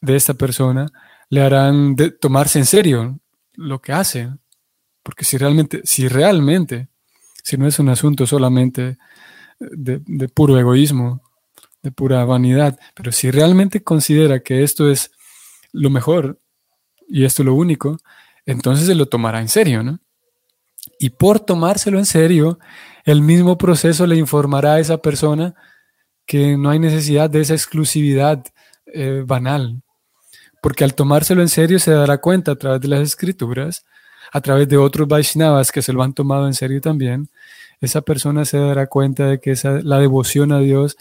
de 0.01 0.17
esta 0.17 0.35
persona 0.35 0.91
le 1.31 1.43
harán 1.43 1.97
tomarse 2.21 2.59
en 2.59 2.67
serio 2.67 3.21
lo 3.55 3.81
que 3.81 3.93
hace. 3.93 4.31
Porque 5.03 5.25
si 5.25 5.39
realmente, 5.39 5.81
si 5.85 6.09
realmente, 6.09 6.89
si 7.43 7.57
no 7.57 7.67
es 7.67 7.79
un 7.79 7.89
asunto 7.89 8.27
solamente 8.27 8.99
de, 9.59 10.03
de 10.05 10.29
puro 10.29 10.59
egoísmo, 10.59 11.23
de 11.83 11.93
pura 11.93 12.25
vanidad, 12.25 12.79
pero 12.95 13.13
si 13.13 13.31
realmente 13.31 13.83
considera 13.83 14.41
que 14.41 14.63
esto 14.63 14.91
es 14.91 15.11
lo 15.73 15.91
mejor 15.91 16.41
y 17.09 17.25
esto 17.25 17.43
es 17.43 17.47
lo 17.47 17.55
único, 17.55 17.99
entonces 18.47 18.87
se 18.87 18.95
lo 18.95 19.07
tomará 19.07 19.41
en 19.41 19.49
serio, 19.49 19.83
¿no? 19.83 20.01
Y 20.99 21.11
por 21.11 21.41
tomárselo 21.41 21.99
en 21.99 22.07
serio, 22.07 22.59
el 23.05 23.23
mismo 23.23 23.57
proceso 23.59 24.07
le 24.07 24.17
informará 24.17 24.75
a 24.75 24.81
esa 24.81 24.99
persona 24.99 25.55
que 26.27 26.57
no 26.57 26.71
hay 26.71 26.79
necesidad 26.79 27.31
de 27.31 27.41
esa 27.41 27.55
exclusividad 27.55 28.45
eh, 28.87 29.23
banal, 29.27 29.83
porque 30.63 30.85
al 30.85 30.95
tomárselo 30.95 31.43
en 31.43 31.49
serio 31.49 31.79
se 31.79 31.93
dará 31.93 32.19
cuenta 32.19 32.53
a 32.53 32.57
través 32.57 32.81
de 32.81 32.89
las 32.89 33.01
escrituras, 33.01 33.85
a 34.33 34.41
través 34.41 34.69
de 34.69 34.77
otros 34.77 35.09
Vaishnavas 35.09 35.73
que 35.73 35.83
se 35.83 35.93
lo 35.93 36.03
han 36.03 36.13
tomado 36.13 36.47
en 36.47 36.55
serio 36.55 36.81
también, 36.81 37.29
esa 37.81 38.03
persona 38.03 38.45
se 38.45 38.59
dará 38.59 38.87
cuenta 38.87 39.27
de 39.27 39.41
que 39.41 39.53
esa, 39.53 39.81
la 39.83 39.99
devoción 39.99 40.53
a 40.53 40.59
Dios 40.59 40.97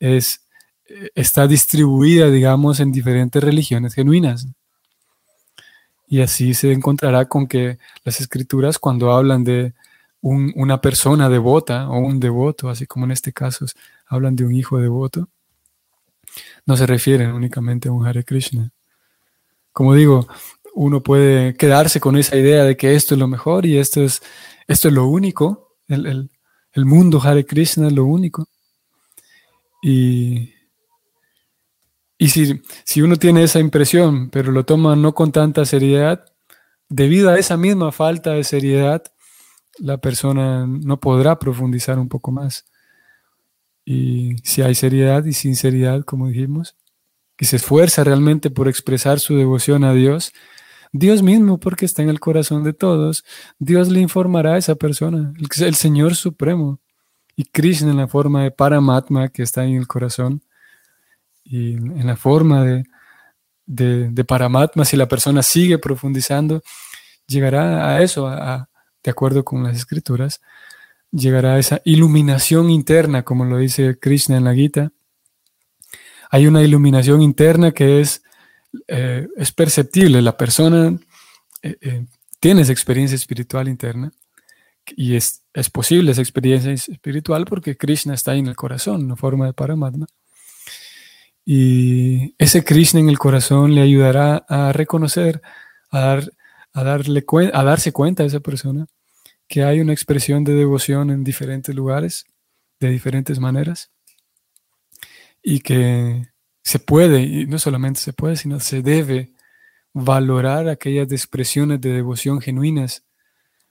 es, 0.00 0.42
eh, 0.88 1.10
está 1.14 1.46
distribuida, 1.46 2.30
digamos, 2.30 2.80
en 2.80 2.92
diferentes 2.92 3.42
religiones 3.42 3.94
genuinas. 3.94 4.46
Y 6.08 6.22
así 6.22 6.54
se 6.54 6.72
encontrará 6.72 7.26
con 7.26 7.46
que 7.46 7.78
las 8.04 8.20
escrituras 8.20 8.78
cuando 8.78 9.12
hablan 9.12 9.44
de 9.44 9.74
una 10.20 10.80
persona 10.80 11.28
devota 11.28 11.88
o 11.88 11.98
un 11.98 12.18
devoto, 12.18 12.68
así 12.68 12.86
como 12.86 13.04
en 13.04 13.12
este 13.12 13.32
caso 13.32 13.66
hablan 14.06 14.34
de 14.34 14.44
un 14.44 14.54
hijo 14.54 14.78
devoto, 14.78 15.28
no 16.66 16.76
se 16.76 16.86
refieren 16.86 17.32
únicamente 17.32 17.88
a 17.88 17.92
un 17.92 18.06
Hare 18.06 18.24
Krishna. 18.24 18.72
Como 19.72 19.94
digo, 19.94 20.26
uno 20.74 21.02
puede 21.02 21.54
quedarse 21.54 22.00
con 22.00 22.16
esa 22.16 22.36
idea 22.36 22.64
de 22.64 22.76
que 22.76 22.94
esto 22.94 23.14
es 23.14 23.18
lo 23.18 23.28
mejor 23.28 23.66
y 23.66 23.78
esto 23.78 24.02
es, 24.02 24.22
esto 24.66 24.88
es 24.88 24.94
lo 24.94 25.06
único, 25.06 25.76
el, 25.88 26.30
el 26.72 26.84
mundo 26.84 27.20
Hare 27.22 27.44
Krishna 27.44 27.88
es 27.88 27.92
lo 27.92 28.04
único. 28.04 28.48
Y, 29.82 30.52
y 32.18 32.28
si, 32.28 32.60
si 32.84 33.02
uno 33.02 33.16
tiene 33.16 33.44
esa 33.44 33.60
impresión, 33.60 34.30
pero 34.30 34.52
lo 34.52 34.64
toma 34.64 34.96
no 34.96 35.14
con 35.14 35.32
tanta 35.32 35.64
seriedad, 35.64 36.24
debido 36.88 37.30
a 37.30 37.38
esa 37.38 37.56
misma 37.56 37.92
falta 37.92 38.32
de 38.32 38.44
seriedad, 38.44 39.02
la 39.78 39.98
persona 39.98 40.66
no 40.66 40.98
podrá 40.98 41.38
profundizar 41.38 41.98
un 41.98 42.08
poco 42.08 42.32
más. 42.32 42.66
Y 43.84 44.36
si 44.42 44.62
hay 44.62 44.74
seriedad 44.74 45.24
y 45.24 45.32
sinceridad, 45.32 46.02
como 46.04 46.28
dijimos, 46.28 46.76
que 47.38 47.46
se 47.46 47.56
esfuerza 47.56 48.04
realmente 48.04 48.50
por 48.50 48.68
expresar 48.68 49.20
su 49.20 49.36
devoción 49.36 49.84
a 49.84 49.94
Dios, 49.94 50.32
Dios 50.92 51.22
mismo, 51.22 51.58
porque 51.58 51.86
está 51.86 52.02
en 52.02 52.08
el 52.08 52.18
corazón 52.18 52.64
de 52.64 52.72
todos, 52.72 53.24
Dios 53.58 53.88
le 53.88 54.00
informará 54.00 54.54
a 54.54 54.58
esa 54.58 54.74
persona, 54.74 55.32
el, 55.38 55.64
el 55.64 55.74
Señor 55.76 56.16
Supremo, 56.16 56.80
y 57.36 57.44
Krishna 57.44 57.92
en 57.92 57.98
la 57.98 58.08
forma 58.08 58.42
de 58.42 58.50
Paramatma 58.50 59.28
que 59.28 59.44
está 59.44 59.64
en 59.64 59.76
el 59.76 59.86
corazón, 59.86 60.42
y 61.44 61.74
en 61.74 62.06
la 62.06 62.16
forma 62.16 62.64
de, 62.64 62.84
de, 63.66 64.24
Paramatma, 64.24 64.84
si 64.84 64.96
la 64.96 65.06
persona 65.06 65.42
sigue 65.44 65.78
profundizando, 65.78 66.62
llegará 67.28 67.94
a 67.94 68.02
eso, 68.02 68.28
de 68.28 69.10
acuerdo 69.10 69.44
con 69.44 69.62
las 69.62 69.76
escrituras, 69.76 70.40
llegará 71.12 71.54
a 71.54 71.58
esa 71.58 71.80
iluminación 71.84 72.68
interna, 72.68 73.22
como 73.22 73.44
lo 73.44 73.58
dice 73.58 73.96
Krishna 73.98 74.36
en 74.36 74.44
la 74.44 74.54
Gita. 74.54 74.90
Hay 76.30 76.46
una 76.46 76.62
iluminación 76.62 77.22
interna 77.22 77.72
que 77.72 78.00
es, 78.00 78.22
eh, 78.86 79.28
es 79.36 79.52
perceptible. 79.52 80.22
La 80.22 80.36
persona 80.36 80.98
eh, 81.62 81.76
eh, 81.80 82.06
tiene 82.40 82.62
esa 82.62 82.72
experiencia 82.72 83.16
espiritual 83.16 83.68
interna 83.68 84.12
y 84.96 85.16
es, 85.16 85.42
es, 85.52 85.70
posible 85.70 86.12
esa 86.12 86.22
experiencia 86.22 86.72
espiritual 86.72 87.44
porque 87.44 87.76
Krishna 87.76 88.14
está 88.14 88.32
ahí 88.32 88.40
en 88.40 88.46
el 88.46 88.56
corazón, 88.56 89.10
en 89.10 89.16
forma 89.16 89.46
de 89.46 89.52
Paramatma. 89.52 90.06
Y 91.44 92.34
ese 92.38 92.62
Krishna 92.62 93.00
en 93.00 93.08
el 93.08 93.18
corazón 93.18 93.74
le 93.74 93.80
ayudará 93.80 94.44
a 94.48 94.72
reconocer, 94.72 95.40
a, 95.90 96.00
dar, 96.00 96.32
a, 96.74 96.84
darle, 96.84 97.24
a 97.52 97.64
darse 97.64 97.92
cuenta 97.92 98.22
a 98.22 98.26
esa 98.26 98.40
persona 98.40 98.86
que 99.46 99.64
hay 99.64 99.80
una 99.80 99.94
expresión 99.94 100.44
de 100.44 100.52
devoción 100.52 101.10
en 101.10 101.24
diferentes 101.24 101.74
lugares, 101.74 102.26
de 102.80 102.90
diferentes 102.90 103.40
maneras, 103.40 103.90
y 105.42 105.60
que 105.60 106.28
se 106.62 106.78
puede, 106.78 107.22
y 107.22 107.46
no 107.46 107.58
solamente 107.58 108.00
se 108.00 108.12
puede, 108.12 108.36
sino 108.36 108.60
se 108.60 108.82
debe 108.82 109.32
valorar 109.94 110.68
aquellas 110.68 111.10
expresiones 111.12 111.80
de 111.80 111.92
devoción 111.92 112.40
genuinas, 112.40 113.04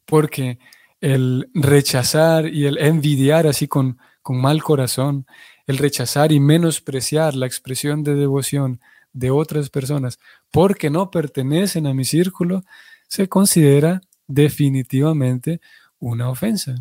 porque 0.06 0.60
el 1.00 1.50
rechazar 1.54 2.48
y 2.48 2.66
el 2.66 2.78
envidiar 2.80 3.46
así 3.48 3.68
con, 3.68 4.00
con 4.22 4.42
mal 4.42 4.64
corazón, 4.64 5.28
el 5.68 5.78
rechazar 5.78 6.32
y 6.32 6.40
menospreciar 6.40 7.36
la 7.36 7.46
expresión 7.46 8.04
de 8.04 8.16
devoción 8.16 8.80
de 9.14 9.32
otras 9.32 9.70
personas 9.70 10.20
porque 10.52 10.90
no 10.90 11.12
pertenecen 11.12 11.88
a 11.88 11.94
mi 11.94 12.06
círculo, 12.06 12.64
se 13.08 13.28
considera 13.28 14.02
definitivamente 14.28 15.62
una 16.00 16.30
ofensa. 16.30 16.76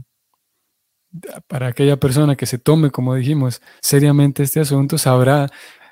Para 1.46 1.68
aquella 1.68 1.96
persona 1.98 2.36
que 2.36 2.46
se 2.46 2.58
tome, 2.58 2.90
como 2.90 3.14
dijimos, 3.14 3.60
seriamente 3.80 4.42
este 4.42 4.60
asunto, 4.60 4.98
sabrá, 4.98 5.48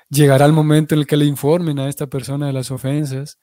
llegará 0.09 0.45
el 0.45 0.53
momento 0.53 0.95
en 0.95 1.01
el 1.01 1.07
que 1.07 1.17
le 1.17 1.25
informen 1.25 1.79
a 1.79 1.89
esta 1.89 2.07
persona 2.07 2.47
de 2.47 2.53
las 2.53 2.71
ofensas. 2.71 3.39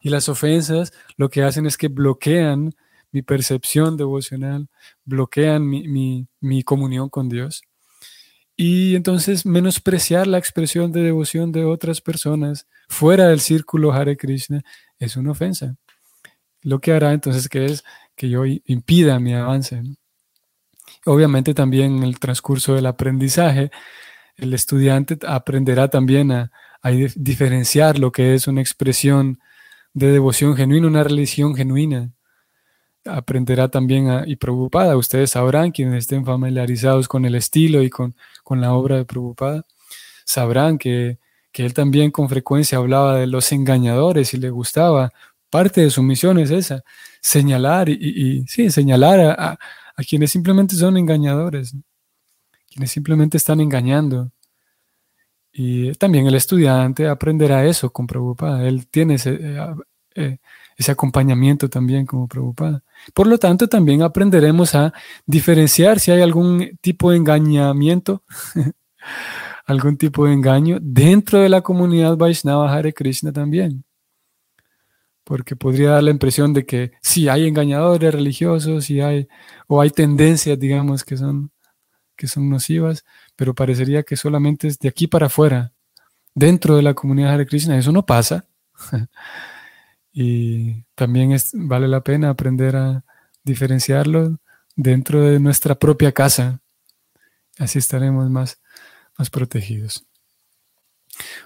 Y 0.00 0.10
las 0.10 0.28
ofensas 0.28 0.92
lo 1.16 1.30
que 1.30 1.42
hacen 1.42 1.66
es 1.66 1.76
que 1.76 1.88
bloquean 1.88 2.74
mi 3.12 3.22
percepción 3.22 3.96
devocional, 3.96 4.68
bloquean 5.04 5.68
mi, 5.68 6.26
mi 6.40 6.62
comunión 6.62 7.08
con 7.08 7.28
Dios. 7.28 7.62
Y 8.56 8.96
entonces 8.96 9.46
menospreciar 9.46 10.26
la 10.26 10.38
expresión 10.38 10.92
de 10.92 11.02
devoción 11.02 11.52
de 11.52 11.64
otras 11.64 12.00
personas 12.00 12.66
fuera 12.88 13.28
del 13.28 13.40
círculo 13.40 13.92
Hare 13.92 14.16
Krishna 14.16 14.62
es 14.98 15.16
una 15.16 15.32
ofensa. 15.32 15.76
Lo 16.62 16.80
que 16.80 16.92
hará 16.92 17.12
entonces 17.12 17.48
que 17.48 17.64
es 17.64 17.84
que 18.14 18.28
yo 18.28 18.44
impida 18.46 19.18
mi 19.18 19.34
avance. 19.34 19.82
Obviamente 21.04 21.54
también 21.54 21.98
en 21.98 22.02
el 22.04 22.18
transcurso 22.18 22.74
del 22.74 22.86
aprendizaje, 22.86 23.70
el 24.36 24.54
estudiante 24.54 25.18
aprenderá 25.26 25.88
también 25.88 26.32
a, 26.32 26.50
diferenciar 27.14 28.00
lo 28.00 28.10
que 28.10 28.34
es 28.34 28.48
una 28.48 28.60
expresión 28.60 29.38
de 29.94 30.10
devoción 30.10 30.56
genuina, 30.56 30.88
una 30.88 31.04
religión 31.04 31.54
genuina 31.54 32.10
aprenderá 33.04 33.68
también 33.68 34.08
a, 34.08 34.24
y 34.26 34.36
preocupada. 34.36 34.96
Ustedes 34.96 35.30
sabrán, 35.30 35.70
quienes 35.70 36.04
estén 36.04 36.24
familiarizados 36.24 37.08
con 37.08 37.24
el 37.24 37.34
estilo 37.34 37.82
y 37.82 37.90
con, 37.90 38.14
con 38.42 38.60
la 38.60 38.74
obra 38.74 38.96
de 38.96 39.04
Prabhupada, 39.04 39.64
sabrán 40.24 40.78
que, 40.78 41.18
que, 41.52 41.64
él 41.64 41.74
también 41.74 42.10
con 42.10 42.28
frecuencia 42.28 42.78
hablaba 42.78 43.16
de 43.16 43.26
los 43.26 43.52
engañadores 43.52 44.34
y 44.34 44.38
le 44.38 44.50
gustaba. 44.50 45.12
Parte 45.50 45.82
de 45.82 45.90
su 45.90 46.02
misión 46.02 46.38
es 46.38 46.50
esa, 46.50 46.82
señalar 47.20 47.88
y, 47.88 47.94
y 48.00 48.46
sí, 48.46 48.70
señalar 48.70 49.20
a, 49.20 49.58
a, 49.96 50.02
quienes 50.02 50.30
simplemente 50.30 50.74
son 50.76 50.96
engañadores, 50.96 51.74
quienes 52.70 52.90
simplemente 52.90 53.36
están 53.36 53.60
engañando. 53.60 54.30
Y 55.52 55.92
también 55.92 56.26
el 56.26 56.34
estudiante 56.34 57.08
aprenderá 57.08 57.66
eso 57.66 57.92
con 57.92 58.06
Prabhupada. 58.06 58.66
Él 58.66 58.86
tiene 58.88 59.14
ese, 59.14 59.38
eh, 59.40 59.74
eh, 60.14 60.38
ese 60.76 60.92
acompañamiento 60.92 61.68
también 61.68 62.06
como 62.06 62.26
preocupada. 62.26 62.82
Por 63.14 63.26
lo 63.26 63.38
tanto, 63.38 63.68
también 63.68 64.02
aprenderemos 64.02 64.74
a 64.74 64.92
diferenciar 65.26 66.00
si 66.00 66.10
hay 66.10 66.22
algún 66.22 66.78
tipo 66.80 67.10
de 67.10 67.18
engañamiento, 67.18 68.22
algún 69.66 69.96
tipo 69.96 70.26
de 70.26 70.32
engaño 70.32 70.78
dentro 70.80 71.40
de 71.40 71.48
la 71.48 71.60
comunidad 71.62 72.16
Vaishnava 72.16 72.72
Hare 72.72 72.92
Krishna 72.92 73.32
también. 73.32 73.84
Porque 75.24 75.54
podría 75.54 75.90
dar 75.90 76.02
la 76.02 76.10
impresión 76.10 76.52
de 76.52 76.66
que 76.66 76.92
sí 77.00 77.28
hay 77.28 77.46
engañadores 77.46 78.12
religiosos, 78.12 78.84
sí 78.84 79.00
hay, 79.00 79.28
o 79.74 79.80
hay 79.80 79.88
tendencias, 79.88 80.58
digamos, 80.58 81.02
que 81.02 81.16
son, 81.16 81.50
que 82.14 82.26
son 82.26 82.50
nocivas, 82.50 83.06
pero 83.36 83.54
parecería 83.54 84.02
que 84.02 84.18
solamente 84.18 84.68
es 84.68 84.78
de 84.78 84.90
aquí 84.90 85.06
para 85.06 85.28
afuera, 85.28 85.72
dentro 86.34 86.76
de 86.76 86.82
la 86.82 86.92
comunidad 86.92 87.32
Hare 87.32 87.46
Krishna. 87.46 87.78
Eso 87.78 87.90
no 87.90 88.04
pasa. 88.04 88.44
y 90.12 90.82
también 90.94 91.34
vale 91.54 91.88
la 91.88 92.02
pena 92.04 92.28
aprender 92.28 92.76
a 92.76 93.02
diferenciarlo 93.44 94.38
dentro 94.76 95.22
de 95.22 95.40
nuestra 95.40 95.74
propia 95.74 96.12
casa. 96.12 96.60
Así 97.58 97.78
estaremos 97.78 98.28
más, 98.28 98.60
más 99.16 99.30
protegidos. 99.30 100.06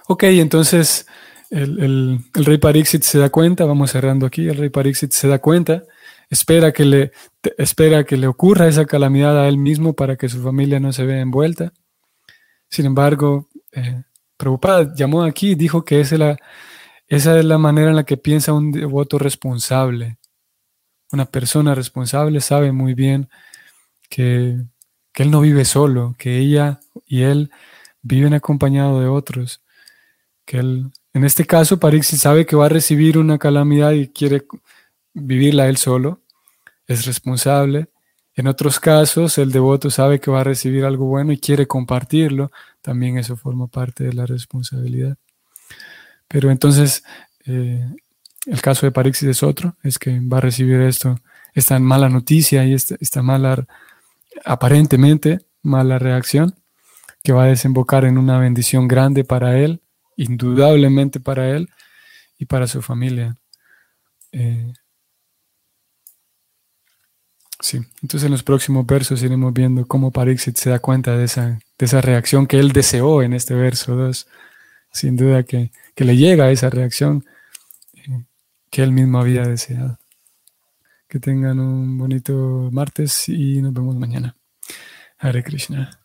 Ok, 0.09 0.23
entonces 0.23 1.07
el, 1.49 2.19
rey 2.33 2.57
Parixit 2.57 3.03
se 3.03 3.19
da 3.19 3.29
cuenta, 3.29 3.63
vamos 3.63 3.91
cerrando 3.91 4.25
aquí, 4.25 4.49
el 4.49 4.57
rey 4.57 4.69
Parixit 4.69 5.13
se 5.13 5.29
da 5.29 5.39
cuenta, 5.39 5.85
espera 6.29 6.71
que 6.71 6.85
le, 6.85 7.11
espera 7.57 8.03
que 8.03 8.17
le 8.17 8.27
ocurra 8.27 8.67
esa 8.67 8.85
calamidad 8.85 9.39
a 9.39 9.47
él 9.47 9.57
mismo 9.57 9.93
para 9.93 10.15
que 10.15 10.29
su 10.29 10.41
familia 10.41 10.79
no 10.79 10.91
se 10.93 11.05
vea 11.05 11.21
envuelta. 11.21 11.73
Sin 12.69 12.85
embargo, 12.85 13.49
eh, 13.71 14.03
Prabhupada 14.35 14.93
llamó 14.95 15.23
aquí 15.23 15.51
y 15.51 15.55
dijo 15.55 15.83
que 15.83 16.01
es 16.01 16.11
la, 16.11 16.37
esa 17.07 17.39
es 17.39 17.45
la 17.45 17.57
manera 17.57 17.89
en 17.89 17.95
la 17.95 18.03
que 18.03 18.17
piensa 18.17 18.53
un 18.53 18.71
devoto 18.71 19.17
responsable. 19.17 20.17
Una 21.11 21.25
persona 21.25 21.73
responsable 21.73 22.41
sabe 22.41 22.71
muy 22.73 22.93
bien 22.93 23.29
que, 24.09 24.57
él 25.13 25.31
no 25.31 25.41
vive 25.41 25.65
solo, 25.65 26.15
que 26.19 26.37
ella 26.37 26.79
y 27.07 27.23
él 27.23 27.49
viven 28.03 28.33
acompañados 28.35 29.01
de 29.01 29.07
otros. 29.07 29.63
Que 30.45 30.57
él, 30.59 30.91
en 31.13 31.23
este 31.23 31.45
caso, 31.45 31.79
Parixi 31.79 32.17
sabe 32.17 32.45
que 32.45 32.55
va 32.55 32.67
a 32.67 32.69
recibir 32.69 33.17
una 33.17 33.39
calamidad 33.39 33.93
y 33.93 34.09
quiere 34.09 34.45
vivirla 35.17 35.67
él 35.67 35.77
solo. 35.77 36.21
Es 36.87 37.05
responsable. 37.05 37.89
En 38.35 38.47
otros 38.47 38.79
casos, 38.79 39.37
el 39.39 39.51
devoto 39.51 39.89
sabe 39.89 40.19
que 40.19 40.29
va 40.29 40.41
a 40.41 40.43
recibir 40.43 40.85
algo 40.85 41.05
bueno 41.05 41.31
y 41.33 41.39
quiere 41.39 41.67
compartirlo. 41.67 42.51
También 42.81 43.17
eso 43.17 43.35
forma 43.35 43.67
parte 43.67 44.03
de 44.03 44.13
la 44.13 44.25
responsabilidad. 44.25 45.17
Pero 46.27 46.51
entonces, 46.51 47.03
eh, 47.45 47.83
el 48.45 48.61
caso 48.61 48.85
de 48.85 48.91
Parixis 48.91 49.27
es 49.27 49.43
otro, 49.43 49.75
es 49.83 49.97
que 49.97 50.19
va 50.19 50.37
a 50.37 50.41
recibir 50.41 50.81
esto, 50.81 51.19
esta 51.53 51.79
mala 51.79 52.09
noticia 52.09 52.63
y 52.65 52.73
esta, 52.73 53.21
mala, 53.21 53.65
aparentemente 54.45 55.39
mala 55.63 55.97
reacción, 55.97 56.53
que 57.23 57.33
va 57.33 57.45
a 57.45 57.47
desembocar 57.47 58.05
en 58.05 58.17
una 58.17 58.37
bendición 58.37 58.87
grande 58.87 59.23
para 59.23 59.57
él, 59.57 59.81
indudablemente 60.15 61.19
para 61.19 61.49
él 61.49 61.69
y 62.37 62.45
para 62.45 62.67
su 62.67 62.81
familia. 62.81 63.35
Eh, 64.31 64.73
sí, 67.59 67.81
entonces 68.01 68.25
en 68.25 68.31
los 68.31 68.43
próximos 68.43 68.85
versos 68.85 69.23
iremos 69.23 69.53
viendo 69.53 69.87
cómo 69.87 70.11
Parixit 70.11 70.57
se 70.57 70.69
da 70.69 70.79
cuenta 70.79 71.17
de 71.17 71.25
esa, 71.25 71.59
de 71.77 71.85
esa 71.85 72.01
reacción 72.01 72.47
que 72.47 72.59
él 72.59 72.71
deseó 72.71 73.21
en 73.21 73.33
este 73.33 73.53
verso 73.53 73.95
2. 73.95 74.27
Sin 74.91 75.15
duda 75.15 75.43
que 75.43 75.71
que 75.97 76.05
le 76.05 76.15
llega 76.15 76.51
esa 76.51 76.69
reacción 76.69 77.25
eh, 77.95 78.23
que 78.69 78.83
él 78.83 78.91
mismo 78.91 79.19
había 79.19 79.41
deseado. 79.41 79.97
Que 81.09 81.19
tengan 81.19 81.59
un 81.59 81.97
bonito 81.97 82.69
martes 82.71 83.27
y 83.29 83.63
nos 83.63 83.73
vemos 83.73 83.95
mañana. 83.95 84.35
Hare 85.17 85.43
Krishna. 85.43 85.99